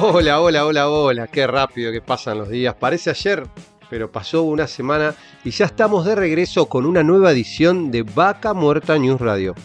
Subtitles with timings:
[0.00, 2.72] Hola, hola, hola, hola, qué rápido que pasan los días.
[2.76, 3.44] Parece ayer,
[3.90, 8.54] pero pasó una semana y ya estamos de regreso con una nueva edición de Vaca
[8.54, 9.56] Muerta News Radio.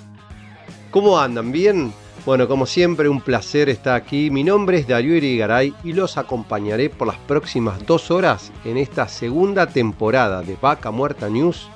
[0.89, 1.51] ¿Cómo andan?
[1.51, 1.93] ¿Bien?
[2.25, 4.31] Bueno, como siempre, un placer estar aquí.
[4.31, 9.07] Mi nombre es Darío Irigaray y los acompañaré por las próximas dos horas en esta
[9.07, 11.67] segunda temporada de Vaca Muerta News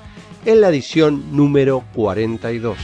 [0.44, 2.76] en la edición número 42.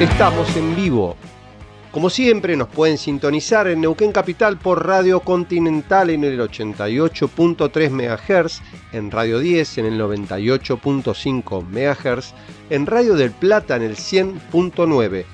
[0.00, 1.16] Estamos en vivo
[1.94, 8.62] como siempre nos pueden sintonizar en Neuquén Capital por Radio Continental en el 88.3 MHz,
[8.92, 12.34] en Radio 10 en el 98.5 MHz,
[12.70, 15.24] en Radio del Plata en el 100.9.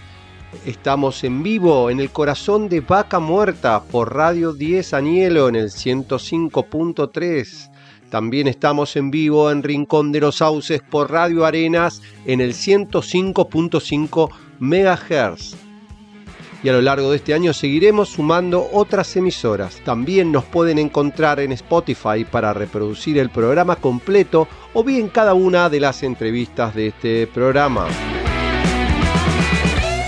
[0.67, 5.71] Estamos en vivo en el corazón de Vaca Muerta por Radio 10 Anielo en el
[5.71, 7.71] 105.3.
[8.11, 14.29] También estamos en vivo en Rincón de los Sauces por Radio Arenas en el 105.5
[14.59, 15.70] MHz
[16.63, 19.81] y a lo largo de este año seguiremos sumando otras emisoras.
[19.85, 25.69] También nos pueden encontrar en Spotify para reproducir el programa completo o bien cada una
[25.69, 27.87] de las entrevistas de este programa.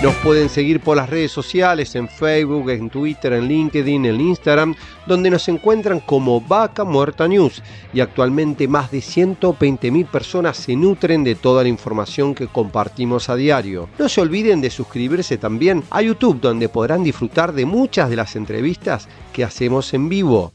[0.03, 4.75] Nos pueden seguir por las redes sociales, en Facebook, en Twitter, en LinkedIn, en Instagram,
[5.05, 11.23] donde nos encuentran como Vaca Muerta News y actualmente más de 120.000 personas se nutren
[11.23, 13.87] de toda la información que compartimos a diario.
[13.97, 18.35] No se olviden de suscribirse también a YouTube, donde podrán disfrutar de muchas de las
[18.35, 20.51] entrevistas que hacemos en vivo.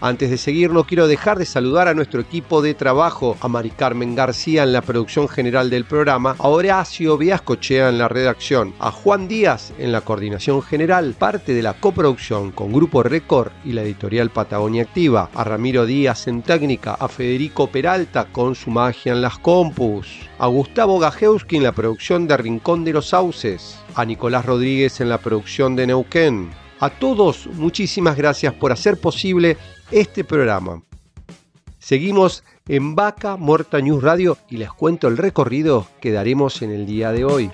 [0.00, 3.70] Antes de seguir, no quiero dejar de saludar a nuestro equipo de trabajo, a Mari
[3.70, 8.90] Carmen García en la producción general del programa, a Horacio Viascochea en la redacción, a
[8.90, 13.82] Juan Díaz en la coordinación general, parte de la coproducción con Grupo Record y la
[13.82, 19.22] editorial Patagonia Activa, a Ramiro Díaz en técnica, a Federico Peralta con su magia en
[19.22, 20.08] las compus,
[20.38, 25.08] a Gustavo Gajewski en la producción de Rincón de los Sauces, a Nicolás Rodríguez en
[25.08, 29.56] la producción de Neuquén, a todos, muchísimas gracias por hacer posible
[29.90, 30.82] este programa.
[31.78, 36.86] Seguimos en Vaca Muerta News Radio y les cuento el recorrido que daremos en el
[36.86, 37.50] día de hoy.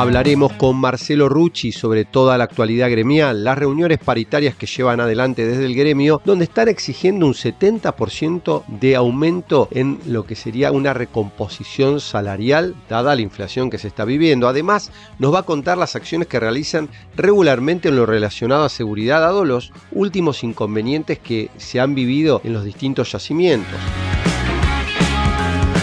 [0.00, 5.46] Hablaremos con Marcelo Rucci sobre toda la actualidad gremial, las reuniones paritarias que llevan adelante
[5.46, 10.94] desde el gremio, donde están exigiendo un 70% de aumento en lo que sería una
[10.94, 14.48] recomposición salarial, dada la inflación que se está viviendo.
[14.48, 19.20] Además, nos va a contar las acciones que realizan regularmente en lo relacionado a seguridad,
[19.20, 23.76] dado los últimos inconvenientes que se han vivido en los distintos yacimientos.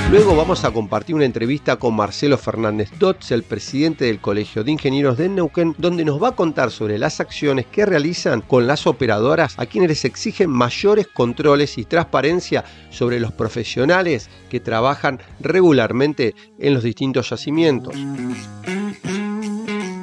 [0.09, 4.72] Luego vamos a compartir una entrevista con Marcelo Fernández Dotz, el presidente del Colegio de
[4.72, 8.88] Ingenieros de Neuquén, donde nos va a contar sobre las acciones que realizan con las
[8.88, 16.35] operadoras a quienes les exigen mayores controles y transparencia sobre los profesionales que trabajan regularmente
[16.57, 17.94] en los distintos yacimientos.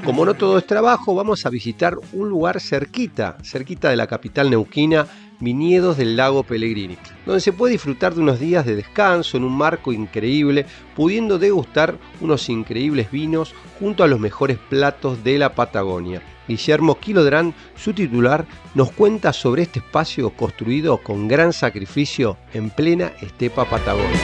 [0.04, 4.50] Como no todo es trabajo, vamos a visitar un lugar cerquita, cerquita de la capital
[4.50, 5.06] neuquina,
[5.40, 6.96] Viñedos del Lago Pellegrini,
[7.26, 11.98] donde se puede disfrutar de unos días de descanso en un marco increíble, pudiendo degustar
[12.20, 16.22] unos increíbles vinos junto a los mejores platos de la Patagonia.
[16.46, 23.12] Guillermo Quilodrán, su titular, nos cuenta sobre este espacio construido con gran sacrificio en plena
[23.20, 24.18] estepa patagónica.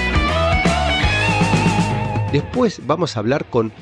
[2.32, 3.72] Después vamos a hablar con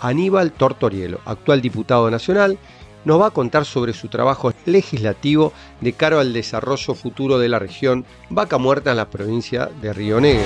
[0.00, 2.58] Aníbal Tortorielo, actual diputado nacional,
[3.08, 7.58] nos va a contar sobre su trabajo legislativo de cara al desarrollo futuro de la
[7.58, 10.44] región Vaca Muerta en la provincia de Río Negro.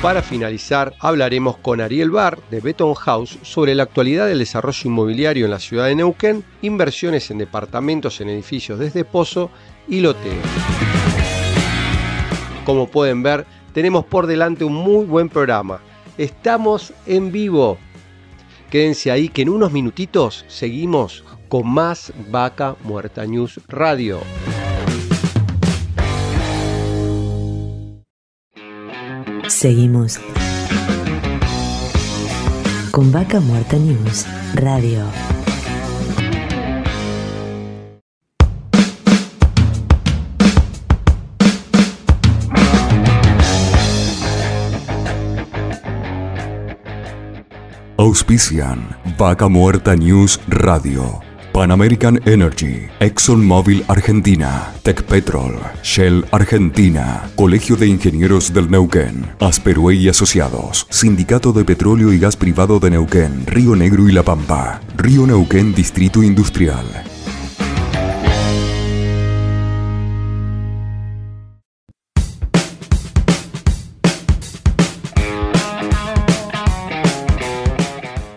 [0.00, 5.46] Para finalizar, hablaremos con Ariel Bar de Beton House sobre la actualidad del desarrollo inmobiliario
[5.46, 9.50] en la ciudad de Neuquén, inversiones en departamentos en edificios desde Pozo
[9.88, 10.42] y Loteo.
[12.64, 15.80] Como pueden ver, tenemos por delante un muy buen programa.
[16.16, 17.78] Estamos en vivo
[18.70, 24.20] Quédense ahí que en unos minutitos seguimos con más Vaca Muerta News Radio.
[29.48, 30.18] Seguimos
[32.90, 35.04] con Vaca Muerta News Radio.
[48.06, 51.20] Auspician Vaca Muerta News Radio.
[51.52, 60.08] Pan American Energy, ExxonMobil Argentina, Petrol, Shell Argentina, Colegio de Ingenieros del Neuquén, Asperue y
[60.08, 65.26] Asociados, Sindicato de Petróleo y Gas Privado de Neuquén, Río Negro y La Pampa, Río
[65.26, 67.15] Neuquén Distrito Industrial.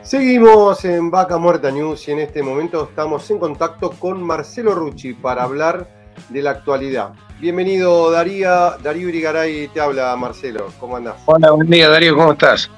[0.09, 5.13] Seguimos en Vaca Muerta News y en este momento estamos en contacto con Marcelo Rucci
[5.13, 5.87] para hablar
[6.29, 7.13] de la actualidad.
[7.39, 11.17] Bienvenido Darío, Darío Irigaray te habla Marcelo, ¿cómo andas?
[11.27, 12.71] Hola, buen día Darío, ¿cómo estás?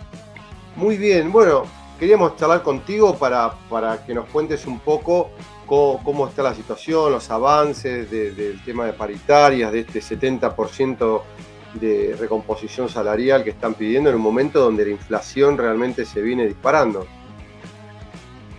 [0.75, 1.63] Muy bien, bueno,
[1.97, 5.29] queríamos charlar contigo para, para que nos cuentes un poco
[5.65, 11.21] cómo, está la situación, los avances del tema de paritarias, de este 70%
[11.75, 16.45] de recomposición salarial que están pidiendo en un momento donde la inflación realmente se viene
[16.45, 17.07] disparando.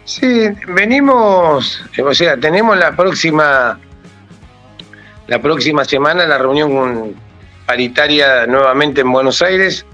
[0.05, 3.79] Sí, venimos, o sea, tenemos la próxima
[5.29, 7.15] la próxima semana la reunión
[7.65, 9.87] paritaria nuevamente en Buenos Aires,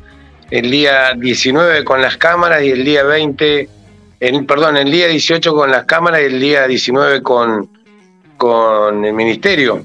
[0.50, 3.68] el día 19 con las cámaras y el día 20,
[4.20, 7.68] el, perdón, el día 18 con las cámaras y el día 19 con,
[8.38, 9.84] con el ministerio.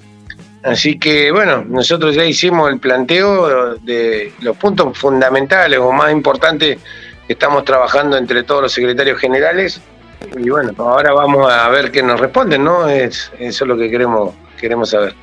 [0.63, 6.79] Así que bueno, nosotros ya hicimos el planteo de los puntos fundamentales o más importantes
[7.27, 9.81] que estamos trabajando entre todos los secretarios generales
[10.37, 12.87] y bueno, ahora vamos a ver qué nos responden, ¿no?
[12.87, 15.15] Es, eso es lo que queremos, queremos saber.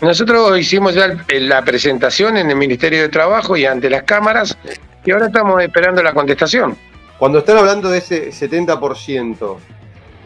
[0.00, 4.58] Nosotros hicimos ya la presentación en el Ministerio de Trabajo y ante las cámaras
[5.04, 6.76] y ahora estamos esperando la contestación.
[7.18, 9.56] Cuando están hablando de ese 70%,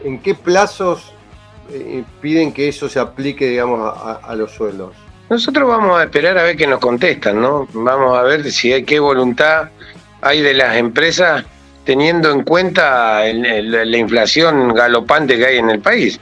[0.03, 1.13] ¿en qué plazos
[1.71, 3.93] eh, piden que eso se aplique, digamos,
[4.23, 4.95] a, los sueldos?
[5.29, 7.67] Nosotros vamos a esperar a ver qué nos contestan, ¿no?
[7.73, 9.69] Vamos a ver si hay qué voluntad
[10.21, 11.45] hay de las empresas
[11.87, 16.19] teniendo en cuenta la inflación galopante que hay en el país.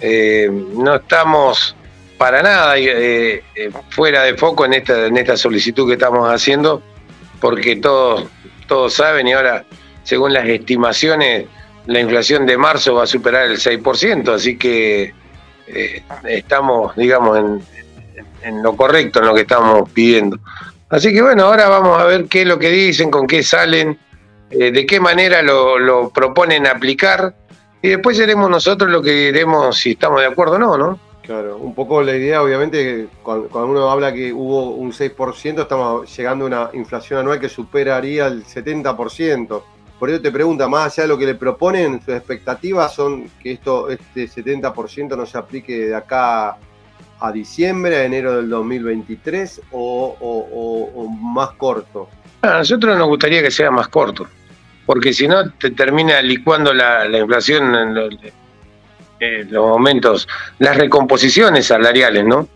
[0.00, 1.76] Eh, no estamos
[2.18, 6.82] para nada eh, eh, fuera de foco en esta, en esta solicitud que estamos haciendo,
[7.40, 8.24] porque todos,
[8.66, 9.64] todos saben y ahora,
[10.02, 11.46] según las estimaciones,
[11.86, 15.14] la inflación de marzo va a superar el 6%, así que
[16.24, 17.62] estamos, digamos, en,
[18.42, 20.40] en lo correcto en lo que estamos pidiendo.
[20.88, 23.96] Así que bueno, ahora vamos a ver qué es lo que dicen, con qué salen.
[24.58, 27.34] Eh, de qué manera lo, proponen aplicar
[27.82, 30.98] y después seremos nosotros lo que diremos si estamos de acuerdo o no, ¿no?
[31.22, 36.44] Claro, un poco la idea, obviamente, cuando, uno habla que hubo un 6%, estamos llegando
[36.44, 39.62] a una inflación anual que superaría el 70%.
[39.98, 43.52] Por eso te pregunta, más allá de lo que le proponen, sus expectativas son que
[43.52, 46.58] esto, este 70% no se aplique de acá
[47.20, 52.08] a diciembre, a enero del 2023 o más corto.
[52.42, 54.26] A nosotros nos gustaría que sea más corto,
[54.86, 58.14] porque si no te termina licuando la, inflación en los,
[59.52, 60.28] momentos,
[60.58, 62.48] las recomposiciones salariales, ¿no?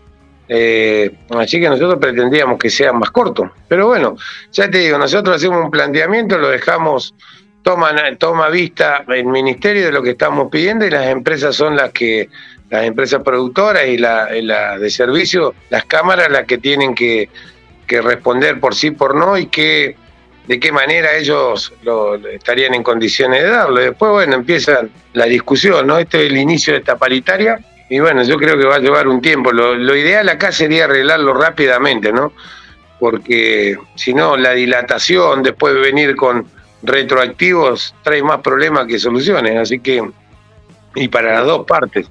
[0.47, 3.51] Eh, así que nosotros pretendíamos que sea más corto.
[3.67, 4.15] Pero bueno,
[4.51, 7.13] ya te digo, nosotros hacemos un planteamiento, lo dejamos,
[7.61, 11.91] toma, toma vista el ministerio de lo que estamos pidiendo y las empresas son las
[11.91, 12.29] que,
[12.69, 17.29] las empresas productoras y la, y la de servicio, las cámaras las que tienen que
[17.89, 19.97] que responder por sí, por no y que,
[20.49, 23.79] de qué manera ellos lo, estarían en condiciones de darlo.
[23.79, 24.81] Después, bueno, empieza
[25.13, 25.99] la discusión, ¿no?
[25.99, 29.07] Este es el inicio de esta paritaria y bueno, yo creo que va a llevar
[29.07, 29.51] un tiempo.
[29.51, 32.33] Lo, lo ideal acá sería arreglarlo rápidamente, ¿no?
[32.99, 36.47] Porque si no, la dilatación, después de venir con
[36.81, 40.01] retroactivos, trae más problemas que soluciones, así que,
[40.95, 42.09] y para las dos partes.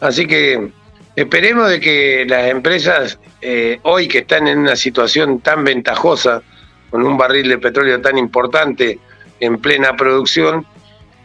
[0.00, 0.70] Así que
[1.16, 6.42] Esperemos de que las empresas eh, hoy que están en una situación tan ventajosa,
[6.90, 8.98] con un barril de petróleo tan importante
[9.38, 10.66] en plena producción,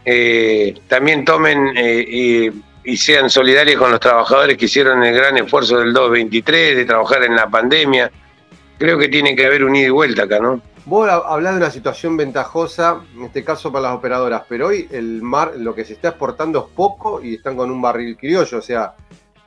[0.04, 2.52] eh, también tomen eh,
[2.84, 7.24] y, sean solidarios con los trabajadores que hicieron el gran esfuerzo del 223, de trabajar
[7.24, 8.10] en la pandemia.
[8.78, 10.62] Creo que tiene que haber un ida y vuelta acá, ¿no?
[10.84, 15.20] Vos hablás de una situación ventajosa, en este caso para las operadoras, pero hoy el
[15.20, 18.62] mar, lo que se está exportando es poco y están con un barril criollo, o
[18.62, 18.94] sea,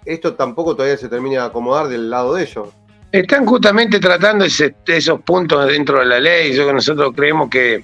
[0.03, 2.67] esto tampoco todavía se termina de acomodar del lado de ellos.
[3.11, 6.53] Están justamente tratando esos puntos dentro de la ley.
[6.53, 7.83] Yo que nosotros creemos que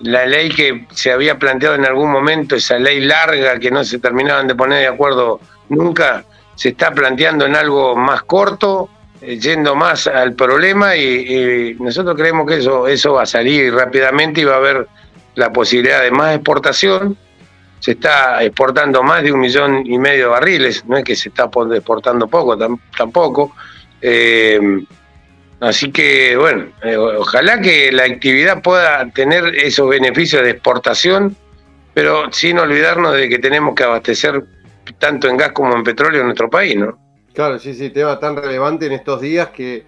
[0.00, 3.98] la ley que se había planteado en algún momento, esa ley larga que no se
[3.98, 6.24] terminaban de poner de acuerdo nunca,
[6.56, 8.90] se está planteando en algo más corto,
[9.22, 14.42] eh, yendo más al problema y, nosotros creemos que eso, eso va a salir rápidamente
[14.42, 14.86] y va a haber
[15.36, 17.16] la posibilidad de más exportación
[17.80, 21.30] se está exportando más de un millón y medio de barriles, no es que se
[21.30, 22.56] está exportando poco
[22.96, 23.54] tampoco.
[24.02, 24.60] Eh,
[25.60, 31.36] así que, bueno, eh, ojalá que la actividad pueda tener esos beneficios de exportación,
[31.94, 34.44] pero sin olvidarnos de que tenemos que abastecer
[34.98, 36.98] tanto en gas como en petróleo en nuestro país, ¿no?
[37.34, 39.84] Claro, sí, sí, tema tan relevante en estos días que,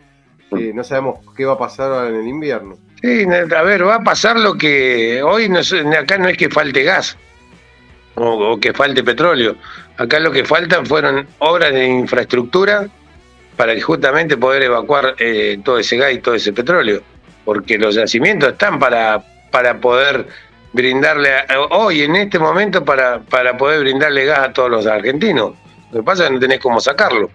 [0.55, 2.77] que no sabemos qué va a pasar ahora en el invierno.
[3.03, 5.59] Sí, a ver, va a pasar lo que hoy no,
[5.99, 7.17] acá no es que falte gas
[8.15, 9.57] o, que falte petróleo.
[9.97, 12.89] Acá lo que faltan fueron obras de infraestructura
[13.57, 17.03] para justamente poder evacuar eh, todo ese gas y todo ese petróleo,
[17.45, 20.27] porque los yacimientos están para, para poder
[20.73, 21.31] brindarle,
[21.71, 25.53] hoy en este momento, para, para poder brindarle gas a todos los argentinos.
[25.91, 27.31] Lo que pasa es que no tenés cómo sacarlo.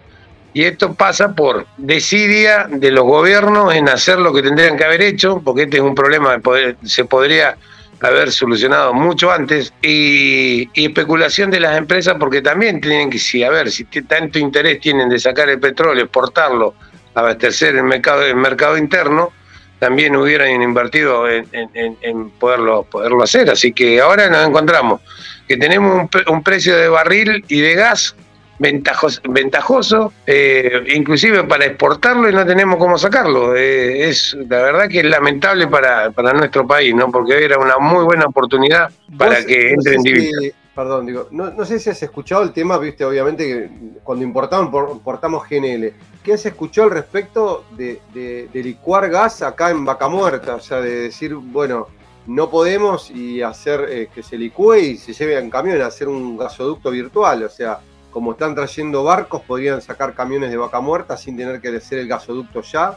[0.52, 5.02] Y esto pasa por desidia de los gobiernos en hacer lo que tendrían que haber
[5.02, 7.56] hecho, porque este es un problema que se podría
[8.00, 13.50] haber solucionado mucho antes, y, especulación de las empresas, porque también tienen que, si, a
[13.50, 16.74] ver, si tanto interés tienen de sacar el petróleo, exportarlo,
[17.14, 19.32] abastecer el mercado, el mercado interno,
[19.78, 23.48] también hubieran invertido en, poderlo, poderlo hacer.
[23.48, 25.00] Así que ahora nos encontramos
[25.46, 28.16] que tenemos un, un precio de barril y de gas
[28.58, 33.56] ventajoso, ventajoso eh, inclusive para exportarlo y no tenemos cómo sacarlo.
[33.56, 37.10] Eh, es la verdad que es lamentable para, para nuestro país, ¿no?
[37.10, 40.56] Porque era una muy buena oportunidad para que entre en divisa.
[40.74, 43.70] perdón, digo, no, sé si has escuchado el tema, viste, obviamente que
[44.02, 49.84] cuando importamos, importamos GNL, ¿qué has escuchado al respecto de, de, licuar gas acá en
[49.84, 50.56] Vaca Muerta?
[50.56, 51.88] O sea, de decir, bueno,
[52.26, 56.08] no podemos y hacer eh, que se licúe y se lleve en camión a hacer
[56.08, 61.16] un gasoducto virtual, o sea, como están trayendo barcos, podrían sacar camiones de vaca muerta
[61.16, 62.96] sin tener que hacer el gasoducto ya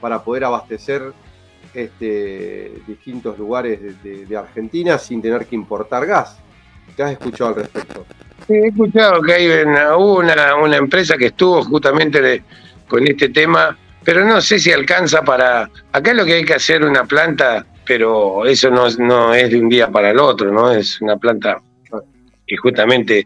[0.00, 1.12] para poder abastecer
[1.74, 6.38] este, distintos lugares de, Argentina sin tener que importar gas.
[6.96, 8.04] ¿Qué has escuchado al respecto?
[8.48, 9.94] he escuchado que hay una,
[10.56, 12.42] una, empresa que estuvo justamente
[12.88, 15.70] con este tema, pero no sé si alcanza para...
[15.92, 19.68] Acá lo que hay que hacer una planta, pero eso no, no es de un
[19.68, 20.72] día para el otro, ¿no?
[20.72, 21.60] Es una planta
[22.46, 23.24] que justamente...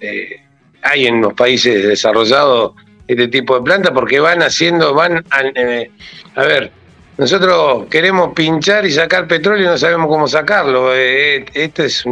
[0.00, 0.36] Eh,
[0.82, 2.72] hay en los países desarrollados
[3.06, 5.90] este tipo de plantas porque van haciendo, van a, eh,
[6.34, 6.72] a ver,
[7.18, 10.94] nosotros queremos pinchar y sacar petróleo y no sabemos cómo sacarlo.
[10.94, 12.04] Eh, esto es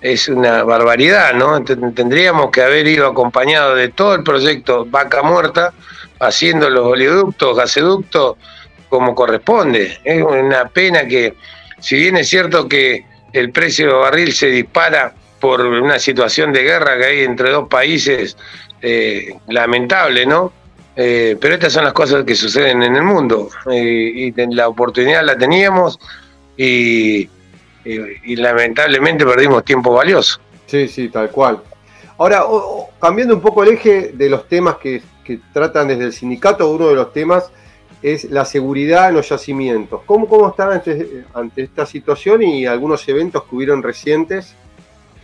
[0.00, 1.62] es una barbaridad, ¿no?
[1.64, 5.72] Tendríamos que haber ido acompañado de todo el proyecto Vaca Muerta,
[6.20, 8.36] haciendo los oleoductos, gaseductos,
[8.88, 9.98] como corresponde.
[10.04, 11.34] Es una pena que,
[11.80, 16.62] si bien es cierto que el precio de barril se dispara por una situación de
[16.62, 18.36] guerra que hay entre dos países
[18.80, 20.52] eh, lamentable, ¿no?
[20.94, 25.38] Eh, pero estas son las cosas que suceden en el mundo y la oportunidad la
[25.38, 25.98] teníamos
[26.56, 27.28] y,
[28.24, 30.40] lamentablemente perdimos tiempo valioso.
[30.66, 31.62] Sí, sí, tal cual.
[32.18, 32.44] Ahora,
[33.00, 35.00] cambiando un poco el eje de los temas que,
[35.52, 37.52] tratan desde el sindicato, uno de los temas
[38.02, 40.00] es la seguridad en los yacimientos.
[40.04, 40.82] ¿Cómo, cómo están
[41.34, 44.56] ante esta situación y algunos eventos que hubieron recientes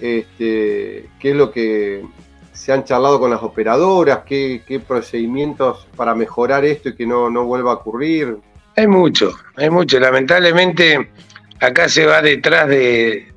[0.00, 2.02] este, qué es lo que
[2.52, 7.72] se han charlado con las operadoras, qué, procedimientos para mejorar esto y que no, vuelva
[7.72, 8.38] a ocurrir.
[8.76, 9.98] Hay mucho, hay mucho.
[9.98, 11.10] Lamentablemente
[11.60, 13.32] acá se va detrás de,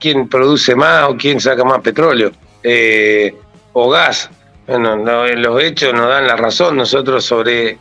[0.00, 2.32] quién produce más o quién saca más petróleo
[2.62, 3.34] eh,
[3.74, 4.30] o gas.
[4.66, 6.76] Bueno, los hechos nos dan la razón.
[6.76, 7.78] Nosotros sobre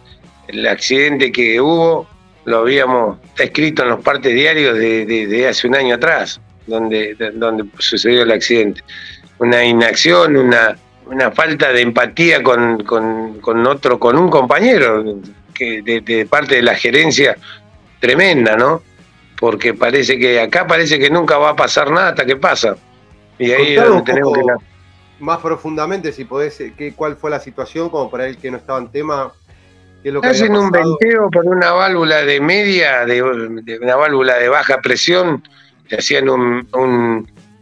[0.47, 2.07] el accidente que hubo
[2.43, 8.23] lo habíamos escrito en los partes diarios de hace un año atrás donde, donde sucedió
[8.23, 8.81] el accidente.
[9.39, 15.03] Una inacción, una, una falta de empatía con, con, otro, con un compañero,
[15.53, 17.37] que de, parte de la gerencia
[17.99, 18.81] tremenda, ¿no?
[19.39, 22.75] Porque parece que acá parece que nunca va a pasar nada hasta que pasa.
[23.37, 24.43] Y ahí es donde tenemos que...
[25.19, 28.79] Más profundamente, si podés, ¿qué, ¿cuál fue la situación como para el que no estaba
[28.79, 29.31] en tema?
[30.03, 34.49] ¿Qué lo que Hacen un venteo por una válvula de media, de, una válvula de
[34.49, 35.41] baja presión,
[35.91, 36.67] hacían un,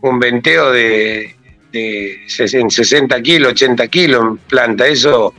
[0.01, 1.36] un, venteo de,
[1.72, 4.88] de 60 kilos, 80 kilos en planta.
[4.88, 5.34] Eso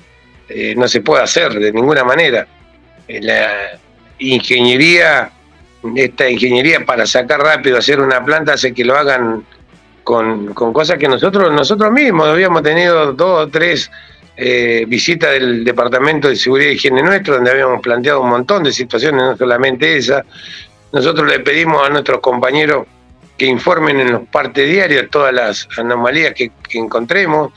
[0.49, 2.47] eh, no se puede hacer de ninguna manera.
[3.09, 3.79] Eh, la
[4.19, 5.31] ingeniería,
[5.95, 9.45] esta ingeniería para sacar rápido, hacer una planta, hace que lo hagan
[10.03, 13.91] con, cosas que nosotros, nosotros mismos habíamos tenido dos o tres
[14.37, 18.73] eh, visitas del Departamento de Seguridad y Higiene nuestro, donde habíamos planteado un montón de
[18.73, 20.25] situaciones, no solamente esa,
[20.95, 22.87] nosotros le pedimos a nuestros compañeros
[23.37, 27.53] que informen en los partes diarios todas las anomalías que, encontremos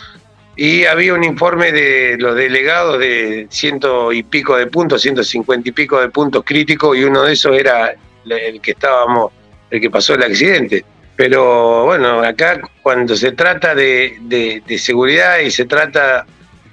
[0.56, 5.70] y había un informe de los delegados de ciento y pico de puntos, ciento cincuenta
[5.70, 7.94] y pico de puntos críticos y uno de esos era
[8.26, 9.32] el que estábamos,
[9.70, 10.84] el que pasó el accidente.
[11.16, 14.18] Pero bueno, acá cuando se trata de,
[14.66, 16.26] de seguridad y se trata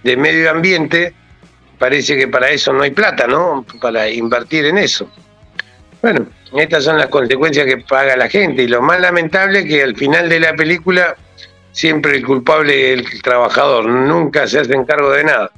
[0.02, 1.12] de medio ambiente,
[1.78, 3.66] parece que para eso no hay plata, ¿no?
[3.82, 5.10] Para invertir en eso.
[6.04, 9.82] Bueno, estas son las consecuencias que paga la gente y lo más lamentable es que
[9.82, 11.16] al final de la película
[11.72, 15.50] siempre el culpable es el trabajador, nunca se hacen cargo de nada.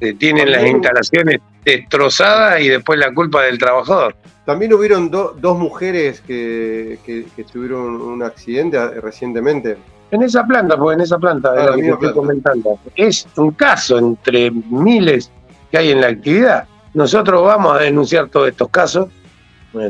[0.00, 4.16] Eh, tienen las instalaciones destrozadas y después la culpa del trabajador.
[4.44, 6.98] También hubieron dos mujeres que,
[7.52, 9.76] tuvieron un accidente eh, recientemente.
[10.10, 12.76] En esa planta, pues en esa planta, ah, estoy comentando.
[12.96, 15.30] Es un caso entre miles
[15.70, 16.66] que hay en la actividad.
[16.92, 19.08] Nosotros vamos a denunciar todos estos casos.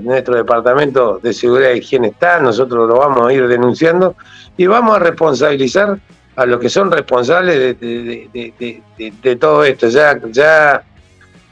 [0.03, 4.17] Nuestro departamento de seguridad e higiene está, nosotros lo vamos a ir denunciando
[4.57, 5.99] y vamos a responsabilizar
[6.35, 9.89] a los que son responsables de, todo esto.
[9.89, 10.83] Ya, ya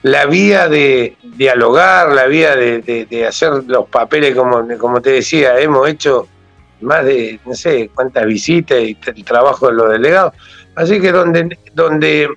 [0.03, 5.89] la vía de dialogar, la vía de, hacer los papeles, como, como te decía, hemos
[5.89, 6.29] hecho
[6.81, 10.35] más de no sé cuántas visitas y el trabajo de los delegados.
[10.75, 12.29] Así que donde, donde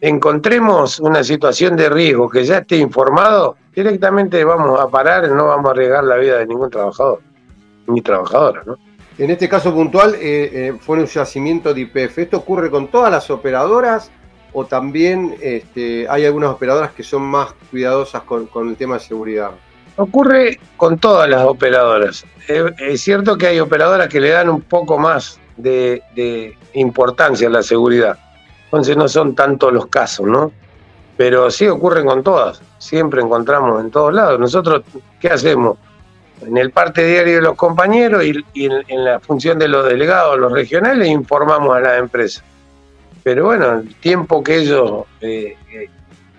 [0.00, 5.68] encontremos una situación de riesgo que ya esté informado, directamente vamos a parar, no vamos
[5.68, 7.20] a arriesgar la vida de ningún trabajador,
[7.86, 8.76] ni trabajadora, ¿no?
[9.18, 12.18] En este caso puntual eh, eh, fue un yacimiento de IPF.
[12.18, 14.10] ¿Esto ocurre con todas las operadoras
[14.52, 19.50] o también este, hay algunas operadoras que son más cuidadosas con, el tema de seguridad?
[19.96, 22.24] Ocurre con todas las operadoras.
[22.46, 27.50] es cierto que hay operadoras que le dan un poco más de, de importancia a
[27.50, 28.16] la seguridad.
[28.64, 30.52] Entonces no son tantos los casos, ¿no?
[31.16, 32.62] Pero sí ocurren con todas.
[32.78, 34.38] Siempre encontramos en todos lados.
[34.38, 34.82] Nosotros,
[35.20, 35.78] ¿qué hacemos?
[36.46, 40.52] en el parte diario de los compañeros y, en, la función de los delegados, los
[40.52, 42.42] regionales, informamos a la empresa.
[43.22, 45.90] Pero bueno, el tiempo que ellos eh, eh,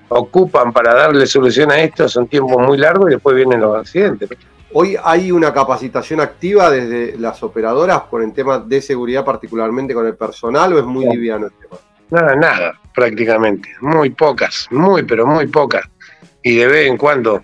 [0.09, 4.29] ocupan para darle solución a esto son tiempos muy largos y después vienen los accidentes.
[4.71, 10.05] Hoy hay una capacitación activa desde las operadoras por el tema de seguridad, particularmente con
[10.05, 11.81] el personal, o es muy liviano el tema?
[12.11, 13.69] Nada, nada, prácticamente.
[13.81, 15.87] Muy pocas, muy, pero muy pocas.
[16.43, 17.43] Y de vez en cuando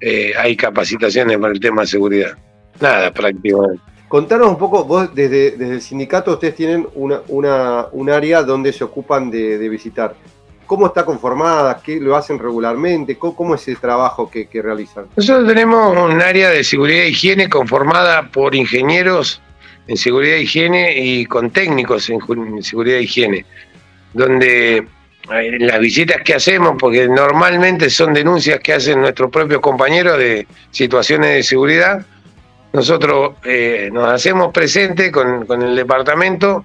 [0.00, 2.32] eh, hay capacitaciones para el tema de seguridad.
[2.80, 3.80] Nada, prácticamente.
[4.12, 8.84] Contanos un poco, vos desde, el sindicato ustedes tienen una, una, un área donde se
[8.84, 10.14] ocupan de, visitar.
[10.66, 11.80] ¿Cómo está conformada?
[11.82, 13.16] ¿Qué lo hacen regularmente?
[13.16, 15.06] ¿Cómo, es el trabajo que, realizan?
[15.16, 19.40] Nosotros tenemos un área de seguridad e higiene conformada por ingenieros
[19.86, 23.46] en seguridad e higiene y con técnicos en seguridad e higiene,
[24.12, 24.86] donde
[25.28, 31.30] las visitas que hacemos, porque normalmente son denuncias que hacen nuestros propios compañeros de situaciones
[31.30, 32.04] de seguridad,
[32.72, 36.64] nosotros eh, nos hacemos presente con, el departamento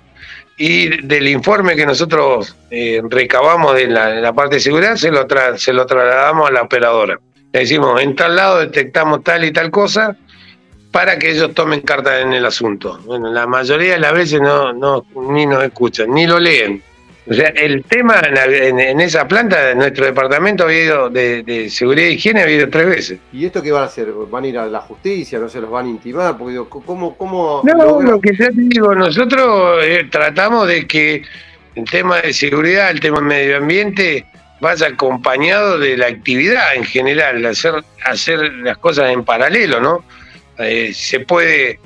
[0.58, 5.74] y del informe que nosotros eh, recabamos de la, parte de seguridad se lo, se
[5.74, 7.20] lo trasladamos a la operadora.
[7.52, 10.16] Le decimos, en tal lado detectamos tal y tal cosa
[10.92, 13.00] para que ellos tomen carta en el asunto.
[13.06, 16.82] Bueno, la mayoría de las veces no, no ni nos escuchan, ni lo leen.
[17.30, 22.14] O sea, el tema en, esa planta de nuestro departamento ha habido de, seguridad y
[22.14, 23.20] higiene ha habido tres veces.
[23.34, 24.12] ¿Y esto qué van a hacer?
[24.12, 25.38] ¿Van a ir a la justicia?
[25.38, 26.38] ¿No se los van a intimar?
[26.38, 31.24] Porque ¿cómo, cómo no, lo que ya te digo, nosotros eh, tratamos de que
[31.76, 34.26] el tema de seguridad, el tema de medio ambiente,
[34.62, 37.74] vaya acompañado de la actividad en general, hacer,
[38.06, 40.04] hacer las cosas en paralelo, ¿no?
[40.60, 41.80] Eh, se puede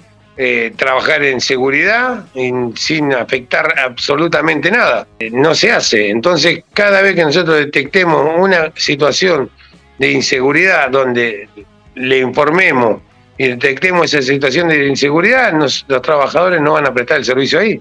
[0.44, 2.26] eh, trabajar en seguridad
[2.74, 5.06] sin afectar absolutamente nada.
[5.20, 6.10] Eh, no se hace.
[6.10, 9.52] Entonces, cada vez que nosotros detectemos una situación
[10.00, 11.48] de inseguridad donde
[11.94, 13.04] le informemos
[13.38, 17.80] y detectemos esa situación de inseguridad, los trabajadores no van a prestar el servicio ahí.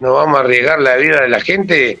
[0.00, 1.96] No vamos a arriesgar la vida de la gente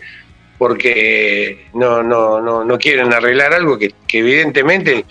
[0.58, 5.04] porque no, no, no, no quieren arreglar algo que, que evidentemente,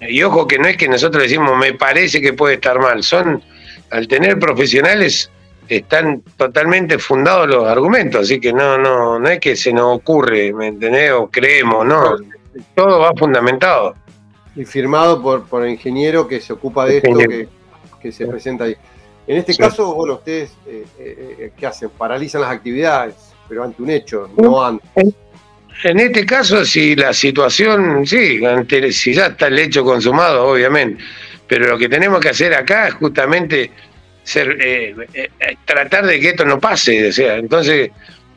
[0.00, 3.42] y ojo que no es que nosotros decimos me parece que puede estar mal, son
[3.90, 5.30] al tener profesionales
[5.68, 10.52] están totalmente fundados los argumentos, así que no, no, no es que se nos ocurre,
[10.52, 11.12] ¿me entendés?
[11.12, 12.16] O creemos, no,
[12.74, 13.94] todo va fundamentado.
[14.54, 17.10] Y firmado por, por el ingeniero que se ocupa de esto,
[18.00, 18.76] que, se presenta ahí.
[19.26, 21.90] En este caso, bueno, ustedes, eh, eh, eh, ¿qué hacen?
[21.90, 23.16] Paralizan las actividades,
[23.48, 24.88] pero ante un hecho, no antes.
[25.82, 28.40] En este caso, si la situación, sí,
[28.92, 31.02] si ya está el hecho consumado, obviamente
[31.46, 33.70] pero lo que tenemos que hacer acá es justamente
[34.22, 37.08] ser, eh, eh, tratar de que esto no pase.
[37.08, 37.90] O entonces,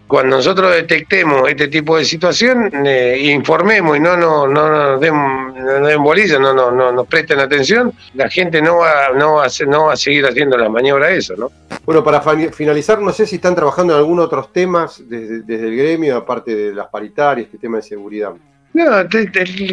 [0.09, 5.13] cuando nosotros detectemos este tipo de situación, eh, informemos y no, no, no, nos den,
[5.13, 9.65] no bolilla, no, no, no nos presten atención, la gente no va, no va, a,
[9.67, 11.51] no va a seguir haciendo la maniobra eso, ¿no?
[11.85, 15.75] Bueno, para finalizar, no sé si están trabajando en algunos otros temas desde, desde el
[15.75, 18.33] gremio, aparte de las paritarias, este tema de seguridad.
[18.73, 19.07] No, el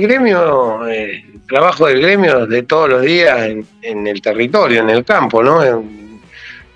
[0.00, 3.50] gremio, el trabajo del gremio de todos los días
[3.82, 5.62] en, el territorio, en el campo, ¿no?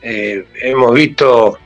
[0.02, 1.58] Eh, hemos visto,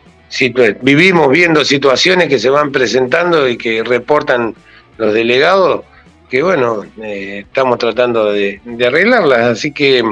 [0.83, 4.55] vivimos viendo situaciones que se van presentando y que reportan
[4.97, 5.85] los delegados,
[6.31, 9.41] que bueno, eh, estamos tratando de, de, arreglarlas.
[9.41, 10.03] Así que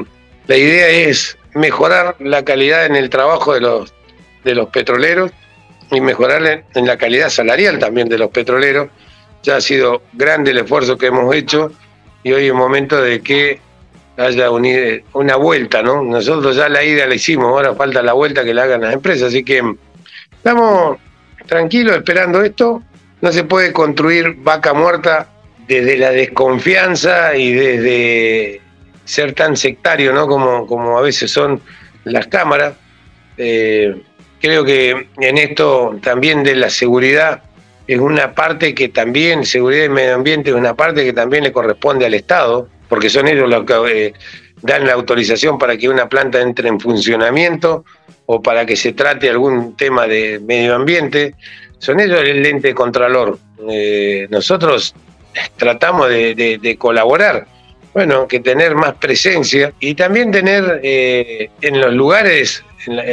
[0.47, 3.95] la idea es mejorar la calidad en el trabajo de los,
[4.45, 5.31] de los petroleros
[5.91, 8.89] y mejorar en la calidad salarial también de los petroleros.
[9.43, 11.73] Ya ha sido grande el esfuerzo que hemos hecho
[12.23, 13.61] y hoy es momento de que
[14.17, 16.03] haya una vuelta, ¿no?
[16.03, 19.29] Nosotros ya la ida la hicimos, ahora falta la vuelta que la hagan las empresas,
[19.29, 19.63] así que
[20.33, 20.99] estamos
[21.47, 22.83] tranquilos esperando esto.
[23.21, 25.29] No se puede construir vaca muerta
[25.67, 28.61] desde la desconfianza y desde
[29.05, 30.27] ser tan sectario, ¿no?
[30.27, 31.61] Como, como a veces son
[32.05, 32.75] las cámaras.
[33.37, 34.03] Eh,
[34.41, 37.43] creo que en esto también de la seguridad
[37.95, 41.53] es una parte que también, seguridad y medio ambiente es una parte que también le
[41.53, 44.15] corresponde al Estado, porque son ellos los que eh,
[44.61, 47.85] dan la autorización para que una planta entre en funcionamiento
[48.27, 51.35] o para que se trate algún tema de medio ambiente.
[51.79, 53.39] Son ellos el ente contralor.
[53.69, 54.95] Eh, nosotros
[55.57, 57.47] tratamos de, colaborar,
[57.95, 62.63] bueno, que tener más presencia y también tener eh, en los lugares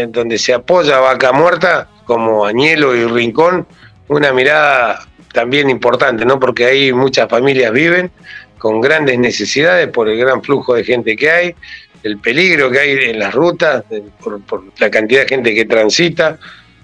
[0.10, 3.68] donde se apoya Vaca Muerta, como Añelo y Rincón,
[4.10, 6.40] una mirada también importante, ¿no?
[6.40, 8.12] Porque ahí muchas familias viven
[8.58, 11.56] con grandes necesidades por el gran flujo de gente que hay,
[12.04, 13.84] el peligro que hay en las rutas,
[14.22, 14.42] por,
[14.80, 16.38] la cantidad de gente que transita.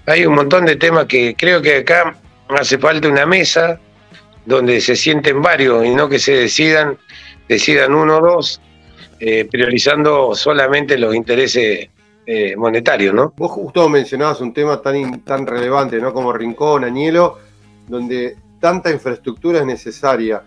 [0.06, 2.16] Hay un montón de temas que creo que acá
[2.48, 3.80] hace falta una mesa
[4.44, 6.96] donde se sienten varios y no que se decidan,
[7.48, 8.60] decidan uno o dos,
[9.18, 11.88] eh, priorizando solamente los intereses
[12.26, 13.32] eh, monetarios, ¿no?
[13.36, 16.12] Vos justo mencionabas un tema tan, tan relevante, ¿no?
[16.12, 17.38] Como Rincón, Añelo,
[17.86, 20.42] donde tanta infraestructura es necesaria.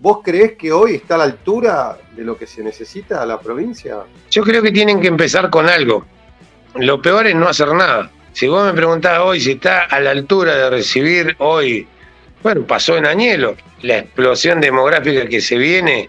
[0.00, 3.38] ¿Vos creés que hoy está a la altura de lo que se necesita a la
[3.38, 3.98] provincia?
[4.30, 6.04] Yo creo que tienen que empezar con algo.
[6.74, 8.10] Lo peor es no hacer nada.
[8.32, 11.86] Si vos me preguntás hoy si está a la altura de recibir hoy
[12.42, 13.56] bueno, pasó en Añelo.
[13.82, 16.08] La explosión demográfica que se viene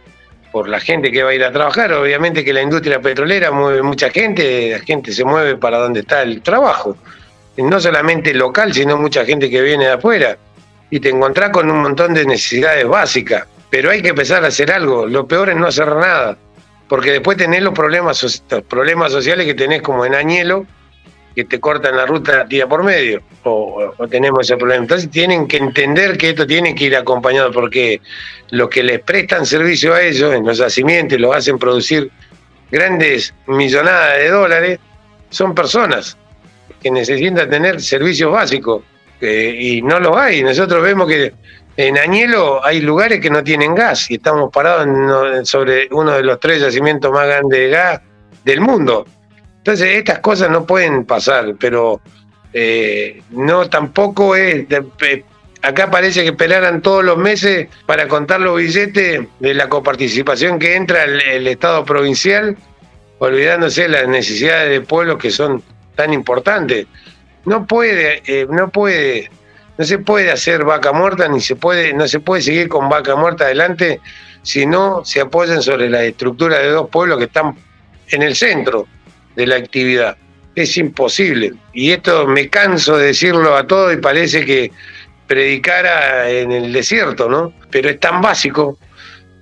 [0.52, 3.82] por la gente que va a ir a trabajar, obviamente que la industria petrolera mueve
[3.82, 6.98] mucha gente, la gente se mueve para donde está el trabajo.
[7.58, 10.38] No solamente local, sino mucha gente que viene de afuera.
[10.90, 13.46] Y te encontrás con un montón de necesidades básicas.
[13.70, 15.06] Pero hay que empezar a hacer algo.
[15.06, 16.38] Lo peor es no hacer nada.
[16.88, 20.66] Porque después tenés los problemas, los problemas sociales que tenés como en Añelo,
[21.36, 24.84] que te cortan la ruta día por medio, o, tenemos ese problema.
[24.84, 28.02] Entonces tienen que entender que esto tiene que ir acompañado, porque
[28.50, 32.12] los que les prestan servicio a ellos en los yacimientos, los hacen producir
[32.70, 34.80] grandes millonadas de dólares,
[35.30, 36.18] son personas
[36.82, 38.84] que necesitan tener servicios básicos,
[39.22, 40.44] y no los hay.
[40.44, 41.32] Nosotros vemos que
[41.78, 44.88] en Añelo hay lugares que no tienen gas, y estamos parados
[45.48, 48.02] sobre uno de los tres yacimientos más grandes de gas
[48.44, 49.06] del mundo.
[49.62, 52.02] Entonces, estas cosas no pueden pasar, pero
[52.52, 54.66] eh, no tampoco es.
[55.62, 60.76] acá parece que pelaran todos los meses para contar los billetes de la coparticipación que
[60.76, 62.58] entra el, Estado provincial,
[63.20, 65.62] olvidándose las necesidades de pueblos que son
[65.94, 66.88] tan importantes.
[67.46, 69.30] No puede, eh, no puede,
[69.78, 73.16] no se puede hacer vaca muerta ni se puede, no se puede seguir con vaca
[73.16, 74.02] muerta adelante
[74.42, 77.56] si no se apoyan sobre la estructura de dos pueblos que están
[78.08, 78.88] en el centro
[79.36, 80.18] de la actividad.
[80.56, 81.54] Es imposible.
[81.74, 84.72] Y esto me canso de decirlo a todos y parece que
[85.28, 87.54] predicara en el desierto, ¿no?
[87.70, 88.78] Pero es tan básico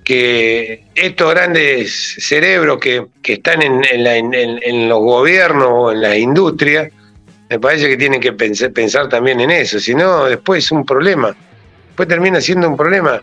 [0.03, 6.89] que estos grandes cerebros que, están en, en, los gobiernos o en las industrias,
[7.49, 10.85] me parece que tienen que pensar, pensar también en eso, si no, después es un
[10.85, 11.35] problema.
[11.87, 13.21] Después termina siendo un problema.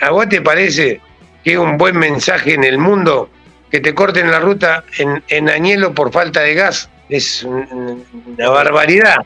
[0.00, 1.00] ¿A vos te parece
[1.42, 3.30] que es un buen mensaje en el mundo
[3.70, 6.88] que te corten la ruta en, en Añelo por falta de gas.
[7.08, 9.16] Es una barbaridad.